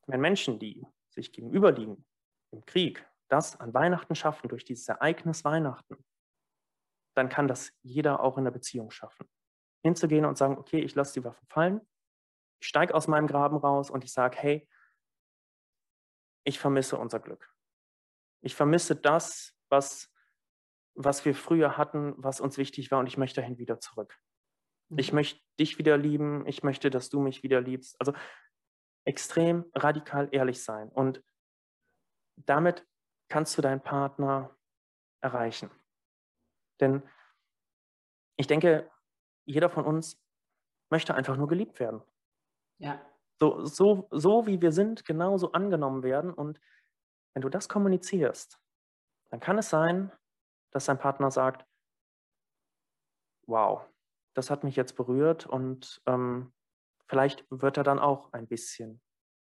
wenn 0.07 0.21
Menschen, 0.21 0.59
die 0.59 0.87
sich 1.11 1.33
gegenüberliegen 1.33 2.07
im 2.53 2.65
Krieg, 2.65 3.07
das 3.29 3.61
an 3.61 3.75
Weihnachten 3.75 4.15
schaffen, 4.15 4.49
durch 4.49 4.65
dieses 4.65 4.89
Ereignis 4.89 5.45
Weihnachten, 5.45 6.03
dann 7.15 7.29
kann 7.29 7.49
das 7.49 7.73
jeder 7.83 8.21
auch 8.21 8.39
in 8.39 8.45
der 8.45 8.51
Beziehung 8.51 8.91
schaffen. 8.91 9.29
Hinzugehen 9.83 10.25
und 10.25 10.39
sagen, 10.39 10.57
okay, 10.57 10.81
ich 10.81 10.95
lasse 10.95 11.21
die 11.21 11.25
Waffen 11.25 11.47
fallen, 11.49 11.81
ich 12.61 12.69
steige 12.69 12.95
aus 12.95 13.07
meinem 13.07 13.27
Graben 13.27 13.57
raus 13.57 13.91
und 13.91 14.05
ich 14.05 14.13
sage, 14.13 14.37
hey, 14.39 14.69
ich 16.45 16.59
vermisse 16.59 16.97
unser 16.97 17.21
Glück. 17.21 17.55
Ich 18.41 18.55
vermisse 18.55 18.97
das, 18.97 19.55
was, 19.69 20.11
was 20.95 21.25
wir 21.25 21.35
früher 21.35 21.77
hatten, 21.77 22.15
was 22.17 22.41
uns 22.41 22.57
wichtig 22.57 22.91
war 22.91 23.01
und 23.01 23.07
ich 23.07 23.19
möchte 23.19 23.41
dahin 23.41 23.59
wieder 23.59 23.81
zurück. 23.81 24.19
Ich 24.97 25.13
mhm. 25.13 25.17
möchte 25.17 25.41
dich 25.59 25.79
wieder 25.79 25.97
lieben, 25.97 26.47
ich 26.47 26.63
möchte, 26.63 26.91
dass 26.91 27.11
du 27.11 27.21
mich 27.21 27.43
wieder 27.43 27.61
liebst. 27.61 27.97
Also 28.01 28.13
extrem 29.05 29.65
radikal 29.75 30.29
ehrlich 30.33 30.63
sein 30.63 30.89
und 30.91 31.23
damit 32.37 32.87
kannst 33.29 33.57
du 33.59 33.63
deinen 33.63 33.83
Partner 33.83 34.57
erreichen. 35.21 35.71
Denn 36.81 37.03
ich 38.37 38.47
denke, 38.47 38.91
jeder 39.45 39.71
von 39.71 39.85
uns 39.85 40.23
möchte 40.91 41.15
einfach 41.15 41.37
nur 41.37 41.49
geliebt 41.49 41.81
werden. 41.81 42.03
Ja. 42.79 43.05
So, 43.41 43.65
so, 43.65 44.09
so 44.11 44.47
wie 44.47 44.61
wir 44.61 44.73
sind, 44.73 45.05
genauso 45.05 45.53
angenommen 45.53 46.03
werden. 46.03 46.33
Und 46.33 46.61
wenn 47.35 47.43
du 47.43 47.49
das 47.49 47.69
kommunizierst, 47.69 48.61
dann 49.31 49.41
kann 49.41 49.59
es 49.59 49.71
sein, 49.71 50.13
dass 50.71 50.87
dein 50.87 50.99
Partner 50.99 51.31
sagt, 51.31 51.67
wow, 53.47 53.89
das 54.39 54.51
hat 54.51 54.63
mich 54.63 54.77
jetzt 54.77 54.95
berührt 54.95 55.47
und 55.47 56.01
ähm, 56.07 56.53
vielleicht 57.09 57.45
wird 57.51 57.77
er 57.77 57.83
dann 57.83 57.99
auch 57.99 58.33
ein 58.33 58.47
bisschen 58.47 59.01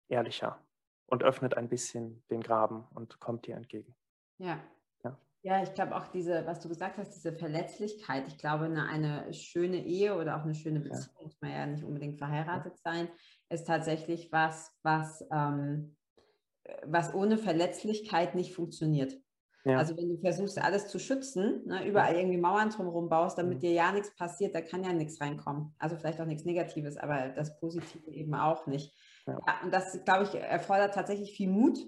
ehrlicher 0.08 0.64
und 1.06 1.22
öffnet 1.22 1.54
ein 1.54 1.68
bisschen 1.68 2.24
den 2.30 2.40
Graben 2.40 2.86
und 2.94 3.20
kommt 3.20 3.46
dir 3.46 3.56
entgegen. 3.56 3.94
Ja. 4.38 4.58
Ja, 5.04 5.18
ja 5.42 5.62
ich 5.62 5.74
glaube 5.74 5.94
auch 5.94 6.06
diese, 6.06 6.46
was 6.46 6.60
du 6.60 6.70
gesagt 6.70 6.96
hast, 6.96 7.14
diese 7.14 7.34
Verletzlichkeit. 7.34 8.28
Ich 8.28 8.38
glaube, 8.38 8.64
eine, 8.64 8.88
eine 8.88 9.34
schöne 9.34 9.84
Ehe 9.84 10.16
oder 10.16 10.38
auch 10.38 10.44
eine 10.44 10.54
schöne 10.54 10.80
Beziehung, 10.80 11.16
ja. 11.18 11.24
muss 11.24 11.40
man 11.42 11.50
ja 11.50 11.66
nicht 11.66 11.84
unbedingt 11.84 12.16
verheiratet 12.16 12.72
ja. 12.82 12.92
sein, 12.92 13.08
ist 13.50 13.66
tatsächlich 13.66 14.32
was, 14.32 14.74
was, 14.82 15.22
ähm, 15.30 15.96
was 16.84 17.12
ohne 17.12 17.36
Verletzlichkeit 17.36 18.34
nicht 18.34 18.54
funktioniert. 18.54 19.14
Ja. 19.68 19.78
Also 19.78 19.96
wenn 19.96 20.08
du 20.08 20.16
versuchst, 20.18 20.58
alles 20.58 20.88
zu 20.88 20.98
schützen, 20.98 21.62
ne, 21.66 21.86
überall 21.86 22.16
irgendwie 22.16 22.38
Mauern 22.38 22.70
drumherum 22.70 23.08
baust, 23.08 23.38
damit 23.38 23.58
mhm. 23.58 23.60
dir 23.60 23.72
ja 23.72 23.92
nichts 23.92 24.14
passiert, 24.14 24.54
da 24.54 24.60
kann 24.60 24.82
ja 24.82 24.92
nichts 24.92 25.20
reinkommen. 25.20 25.74
Also 25.78 25.96
vielleicht 25.96 26.20
auch 26.20 26.26
nichts 26.26 26.44
Negatives, 26.44 26.96
aber 26.96 27.28
das 27.28 27.58
Positive 27.60 28.10
eben 28.10 28.34
auch 28.34 28.66
nicht. 28.66 28.94
Ja. 29.26 29.38
ja 29.46 29.54
und 29.62 29.72
das, 29.72 30.02
glaube 30.04 30.24
ich, 30.24 30.34
erfordert 30.34 30.94
tatsächlich 30.94 31.32
viel 31.32 31.50
Mut 31.50 31.78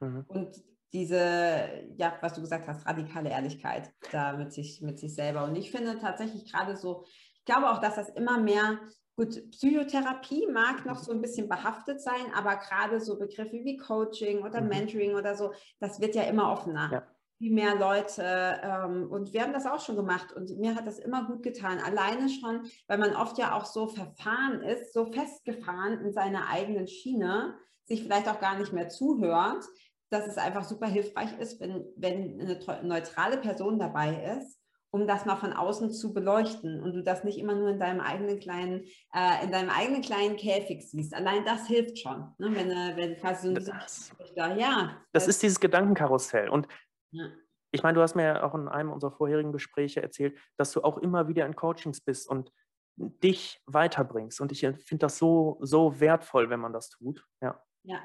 mhm. 0.00 0.24
und 0.28 0.62
diese, 0.92 1.86
ja, 1.96 2.16
was 2.20 2.34
du 2.34 2.40
gesagt 2.40 2.68
hast, 2.68 2.86
radikale 2.86 3.30
Ehrlichkeit 3.30 3.92
da 4.12 4.34
mit 4.34 4.52
sich, 4.52 4.80
mit 4.80 5.00
sich 5.00 5.12
selber. 5.12 5.44
Und 5.44 5.56
ich 5.56 5.72
finde 5.72 5.98
tatsächlich 5.98 6.52
gerade 6.52 6.76
so, 6.76 7.04
ich 7.34 7.44
glaube 7.44 7.68
auch, 7.68 7.78
dass 7.78 7.96
das 7.96 8.10
immer 8.10 8.38
mehr 8.38 8.78
Gut, 9.16 9.48
Psychotherapie 9.52 10.48
mag 10.48 10.84
noch 10.86 10.98
so 10.98 11.12
ein 11.12 11.20
bisschen 11.20 11.48
behaftet 11.48 12.00
sein, 12.00 12.32
aber 12.34 12.56
gerade 12.56 13.00
so 13.00 13.16
Begriffe 13.16 13.64
wie 13.64 13.76
Coaching 13.76 14.42
oder 14.42 14.60
mhm. 14.60 14.68
Mentoring 14.68 15.14
oder 15.14 15.36
so, 15.36 15.52
das 15.78 16.00
wird 16.00 16.16
ja 16.16 16.24
immer 16.24 16.50
offener. 16.50 16.90
Ja. 16.92 17.13
Viel 17.44 17.52
mehr 17.52 17.74
Leute. 17.74 18.22
Ähm, 18.62 19.06
und 19.10 19.34
wir 19.34 19.42
haben 19.42 19.52
das 19.52 19.66
auch 19.66 19.78
schon 19.78 19.96
gemacht 19.96 20.32
und 20.32 20.58
mir 20.58 20.74
hat 20.74 20.86
das 20.86 20.98
immer 20.98 21.26
gut 21.26 21.42
getan. 21.42 21.78
Alleine 21.78 22.30
schon, 22.30 22.62
weil 22.88 22.96
man 22.96 23.14
oft 23.14 23.36
ja 23.36 23.54
auch 23.54 23.66
so 23.66 23.86
verfahren 23.86 24.62
ist, 24.62 24.94
so 24.94 25.12
festgefahren 25.12 26.00
in 26.00 26.14
seiner 26.14 26.48
eigenen 26.48 26.88
Schiene, 26.88 27.54
sich 27.84 28.02
vielleicht 28.02 28.30
auch 28.30 28.40
gar 28.40 28.58
nicht 28.58 28.72
mehr 28.72 28.88
zuhört, 28.88 29.62
dass 30.08 30.26
es 30.26 30.38
einfach 30.38 30.64
super 30.64 30.86
hilfreich 30.86 31.38
ist, 31.38 31.60
wenn, 31.60 31.84
wenn 31.96 32.40
eine 32.40 32.58
neutrale 32.82 33.36
Person 33.36 33.78
dabei 33.78 34.38
ist 34.38 34.58
um 34.94 35.08
das 35.08 35.24
mal 35.24 35.34
von 35.34 35.52
außen 35.52 35.90
zu 35.90 36.14
beleuchten 36.14 36.80
und 36.80 36.92
du 36.92 37.02
das 37.02 37.24
nicht 37.24 37.36
immer 37.36 37.56
nur 37.56 37.68
in 37.68 37.80
deinem 37.80 37.98
eigenen 37.98 38.38
kleinen, 38.38 38.84
äh, 39.12 39.42
in 39.44 39.50
deinem 39.50 39.68
eigenen 39.68 40.02
kleinen 40.02 40.36
Käfig 40.36 40.88
siehst. 40.88 41.16
Allein 41.16 41.44
das 41.44 41.66
hilft 41.66 41.98
schon, 41.98 42.32
ne? 42.38 42.54
wenn, 42.54 42.70
äh, 42.70 42.92
wenn 42.94 43.16
quasi 43.16 43.48
so 43.48 43.54
das, 43.54 44.12
da, 44.36 44.54
ja. 44.54 44.96
Das, 45.12 45.24
das 45.24 45.28
ist 45.34 45.42
dieses 45.42 45.58
Gedankenkarussell. 45.58 46.48
Und 46.48 46.68
ja. 47.14 47.30
ich 47.72 47.82
meine, 47.82 47.94
du 47.94 48.02
hast 48.02 48.14
mir 48.14 48.24
ja 48.24 48.42
auch 48.42 48.54
in 48.54 48.68
einem 48.68 48.92
unserer 48.92 49.12
vorherigen 49.12 49.52
Gespräche 49.52 50.02
erzählt, 50.02 50.38
dass 50.56 50.72
du 50.72 50.82
auch 50.82 50.98
immer 50.98 51.28
wieder 51.28 51.46
in 51.46 51.56
Coachings 51.56 52.00
bist 52.00 52.28
und 52.28 52.52
dich 52.96 53.60
weiterbringst. 53.66 54.40
Und 54.40 54.52
ich 54.52 54.60
finde 54.60 54.98
das 54.98 55.18
so, 55.18 55.58
so 55.60 55.98
wertvoll, 56.00 56.50
wenn 56.50 56.60
man 56.60 56.72
das 56.72 56.90
tut. 56.90 57.24
Ja. 57.40 57.60
Ja, 57.82 58.00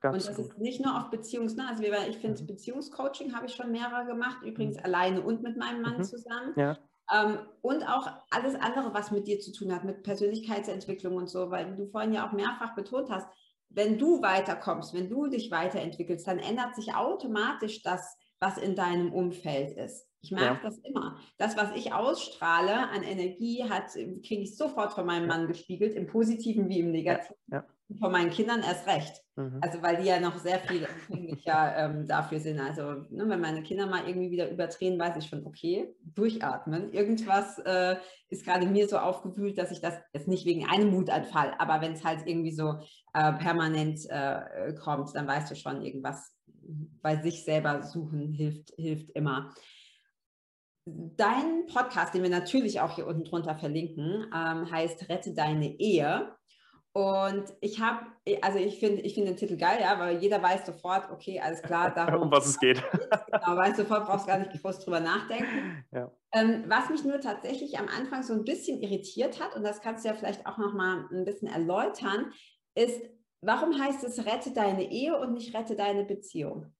Ganz 0.00 0.28
und 0.28 0.28
das 0.28 0.36
gut. 0.36 0.52
ist 0.52 0.58
nicht 0.58 0.84
nur 0.84 0.96
auf 1.00 1.10
Beziehungsnah, 1.10 1.70
also 1.70 1.82
ich 1.82 2.18
finde 2.18 2.42
mhm. 2.42 2.46
Beziehungscoaching 2.46 3.34
habe 3.34 3.46
ich 3.46 3.54
schon 3.54 3.72
mehrere 3.72 4.04
gemacht, 4.04 4.42
übrigens 4.42 4.76
mhm. 4.76 4.84
alleine 4.84 5.22
und 5.22 5.42
mit 5.42 5.56
meinem 5.56 5.80
Mann 5.80 5.96
mhm. 5.96 6.04
zusammen. 6.04 6.52
Ja. 6.56 6.78
Ähm, 7.10 7.38
und 7.62 7.82
auch 7.88 8.06
alles 8.30 8.54
andere, 8.54 8.92
was 8.92 9.10
mit 9.10 9.26
dir 9.26 9.40
zu 9.40 9.52
tun 9.52 9.74
hat, 9.74 9.84
mit 9.84 10.02
Persönlichkeitsentwicklung 10.02 11.16
und 11.16 11.28
so, 11.28 11.50
weil 11.50 11.74
du 11.74 11.86
vorhin 11.86 12.12
ja 12.12 12.28
auch 12.28 12.32
mehrfach 12.32 12.74
betont 12.74 13.10
hast, 13.10 13.26
wenn 13.70 13.98
du 13.98 14.22
weiterkommst, 14.22 14.94
wenn 14.94 15.08
du 15.08 15.26
dich 15.26 15.50
weiterentwickelst, 15.50 16.26
dann 16.26 16.38
ändert 16.38 16.76
sich 16.76 16.94
automatisch 16.94 17.82
das, 17.82 18.18
was 18.40 18.58
in 18.58 18.74
deinem 18.74 19.12
Umfeld 19.12 19.76
ist. 19.76 20.06
Ich 20.24 20.30
merke 20.30 20.54
ja. 20.54 20.60
das 20.62 20.78
immer. 20.78 21.18
Das, 21.36 21.56
was 21.56 21.76
ich 21.76 21.92
ausstrahle 21.92 22.88
an 22.88 23.02
Energie, 23.02 23.62
kriege 24.26 24.42
ich 24.42 24.56
sofort 24.56 24.94
von 24.94 25.04
meinem 25.04 25.28
Mann 25.28 25.46
gespiegelt, 25.46 25.94
im 25.94 26.06
Positiven 26.06 26.68
wie 26.70 26.80
im 26.80 26.90
Negativen. 26.90 27.36
Ja. 27.48 27.64
Von 28.00 28.12
meinen 28.12 28.30
Kindern 28.30 28.62
erst 28.62 28.86
recht. 28.86 29.20
Mhm. 29.36 29.58
Also 29.60 29.82
weil 29.82 29.98
die 29.98 30.08
ja 30.08 30.18
noch 30.18 30.38
sehr 30.38 30.58
viel 30.60 30.84
empfänglicher 30.84 31.76
ähm, 31.76 32.06
dafür 32.06 32.40
sind. 32.40 32.58
Also 32.58 33.04
ne, 33.10 33.28
wenn 33.28 33.40
meine 33.40 33.62
Kinder 33.62 33.86
mal 33.86 34.08
irgendwie 34.08 34.30
wieder 34.30 34.50
überdrehen, 34.50 34.98
weiß 34.98 35.18
ich 35.18 35.28
schon, 35.28 35.44
okay, 35.44 35.94
durchatmen. 36.02 36.94
Irgendwas 36.94 37.58
äh, 37.58 37.96
ist 38.30 38.46
gerade 38.46 38.66
mir 38.66 38.88
so 38.88 38.96
aufgewühlt, 38.96 39.58
dass 39.58 39.70
ich 39.70 39.82
das 39.82 39.98
jetzt 40.14 40.28
nicht 40.28 40.46
wegen 40.46 40.66
einem 40.66 40.90
Mutanfall, 40.90 41.54
aber 41.58 41.82
wenn 41.82 41.92
es 41.92 42.02
halt 42.02 42.26
irgendwie 42.26 42.52
so 42.52 42.78
äh, 43.12 43.32
permanent 43.34 44.00
äh, 44.08 44.72
kommt, 44.72 45.14
dann 45.14 45.26
weißt 45.26 45.50
du 45.50 45.54
schon, 45.54 45.82
irgendwas 45.82 46.33
bei 47.02 47.16
sich 47.16 47.44
selber 47.44 47.82
suchen 47.82 48.32
hilft, 48.32 48.72
hilft 48.76 49.10
immer. 49.10 49.54
Dein 50.86 51.66
Podcast, 51.66 52.14
den 52.14 52.22
wir 52.22 52.30
natürlich 52.30 52.80
auch 52.80 52.94
hier 52.94 53.06
unten 53.06 53.24
drunter 53.24 53.56
verlinken, 53.56 54.26
ähm, 54.34 54.70
heißt 54.70 55.08
Rette 55.08 55.32
deine 55.32 55.78
Ehe. 55.78 56.34
Und 56.96 57.52
ich 57.60 57.80
habe, 57.80 58.06
also 58.40 58.58
ich 58.58 58.78
finde 58.78 59.02
ich 59.02 59.14
find 59.14 59.26
den 59.26 59.36
Titel 59.36 59.56
geil, 59.56 59.78
ja, 59.80 59.98
weil 59.98 60.18
jeder 60.18 60.40
weiß 60.40 60.64
sofort, 60.64 61.10
okay, 61.10 61.40
alles 61.40 61.60
klar, 61.60 61.92
darum, 61.92 62.22
um 62.22 62.30
was 62.30 62.46
es 62.46 62.58
geht. 62.58 62.80
Genau, 62.92 63.56
weiß 63.56 63.76
sofort, 63.78 64.06
brauchst 64.06 64.28
gar 64.28 64.38
nicht 64.38 64.52
groß 64.62 64.78
drüber 64.78 65.00
nachdenken. 65.00 65.84
Ja. 65.90 66.12
Ähm, 66.32 66.64
was 66.68 66.90
mich 66.90 67.02
nur 67.04 67.20
tatsächlich 67.20 67.80
am 67.80 67.88
Anfang 67.88 68.22
so 68.22 68.32
ein 68.32 68.44
bisschen 68.44 68.80
irritiert 68.80 69.40
hat, 69.40 69.56
und 69.56 69.64
das 69.64 69.80
kannst 69.80 70.04
du 70.04 70.08
ja 70.08 70.14
vielleicht 70.14 70.46
auch 70.46 70.56
nochmal 70.56 71.04
ein 71.10 71.24
bisschen 71.24 71.48
erläutern, 71.48 72.32
ist, 72.76 73.02
warum 73.44 73.78
heißt 73.78 74.04
es 74.04 74.26
rette 74.26 74.52
deine 74.52 74.90
Ehe 74.90 75.18
und 75.18 75.32
nicht 75.32 75.54
rette 75.54 75.76
deine 75.76 76.04
Beziehung? 76.04 76.73